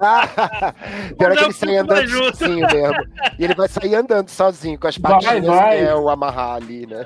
[0.00, 0.74] Ah,
[1.18, 2.96] Pior é que ele sai andando sozinho mesmo.
[3.38, 5.84] E ele vai sair andando sozinho, com as Vai, patinhas vai.
[5.84, 7.04] é, o amarrar ali, né?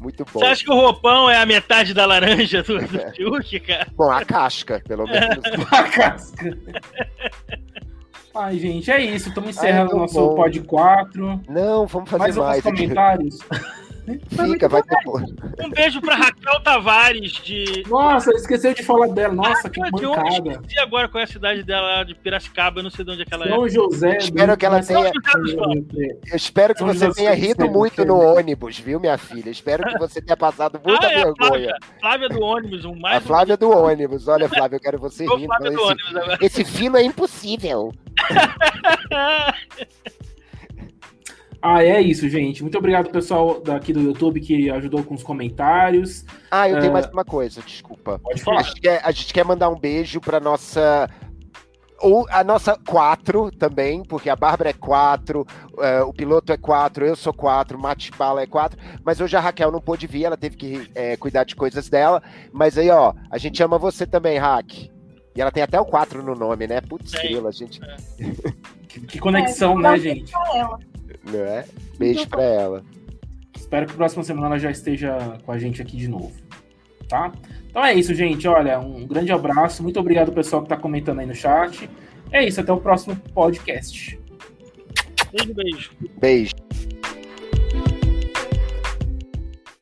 [0.00, 0.40] Muito bom.
[0.40, 3.86] Você acha que o roupão é a metade da laranja do, do Fiuk, cara?
[3.96, 5.38] Bom, a casca, pelo menos.
[5.70, 6.58] A casca.
[8.34, 9.28] Ai, gente, é isso.
[9.28, 10.34] Estamos encerrando Ai, o nosso bom.
[10.34, 11.40] pod 4.
[11.48, 12.66] Não, vamos fazer Mais mais.
[12.66, 13.38] alguns comentários.
[14.28, 15.30] Fica, vai depois.
[15.60, 17.84] Um beijo pra Raquel Tavares de.
[17.88, 19.32] Nossa, esqueceu de falar dela.
[19.32, 20.06] Nossa, que de onde?
[20.06, 20.50] bancada.
[20.50, 23.24] Esqueci agora qual é a cidade dela de Piracicaba, eu não sei de onde é
[23.24, 23.48] que ela é.
[23.48, 24.16] São José.
[24.18, 25.12] Espero que ela Nossa, tenha-
[26.26, 29.50] Eu espero que São você José tenha do rido muito no ônibus, viu, minha filha?
[29.50, 31.34] Espero que você tenha passado muita Ah, é vergonha.
[31.36, 33.18] Flávia, Flávia do ônibus, um mais.
[33.18, 34.26] A Flávia do ônibus.
[34.26, 35.46] Olha, Flávia, eu quero você rindo.
[36.40, 37.92] Esse, esse fino é impossível.
[41.64, 42.60] Ah, é isso, gente.
[42.62, 46.24] Muito obrigado, pessoal daqui do YouTube que ajudou com os comentários.
[46.50, 46.92] Ah, eu tenho É.
[46.92, 48.18] mais uma coisa, desculpa.
[48.18, 48.62] Pode A falar.
[48.64, 51.08] gente quer, a gente quer mandar um beijo pra nossa.
[52.00, 55.46] Ou a nossa quatro também, porque a Bárbara é quatro,
[55.78, 59.40] eh, o piloto é quatro, eu sou quatro, Mate Bala é quatro, mas hoje a
[59.40, 62.20] Raquel não pôde vir, ela teve que eh, cuidar de coisas dela.
[62.52, 64.90] Mas aí, ó, a gente ama você também, Rack.
[65.36, 66.80] E ela tem até o quatro no nome, né?
[66.80, 67.80] Putz, grila, gente.
[68.88, 70.32] Que, que conexão, É, né, gente?
[70.56, 70.78] ela.
[71.24, 71.64] Não é?
[71.98, 72.84] Beijo pra ela.
[73.56, 76.32] Espero que próxima semana ela já esteja com a gente aqui de novo.
[77.08, 77.32] Tá?
[77.66, 78.46] Então é isso, gente.
[78.48, 79.82] Olha, um grande abraço.
[79.82, 81.88] Muito obrigado, pessoal, que tá comentando aí no chat.
[82.30, 84.18] É isso, até o próximo podcast.
[85.32, 85.90] Beijo, beijo.
[86.18, 86.52] Beijo.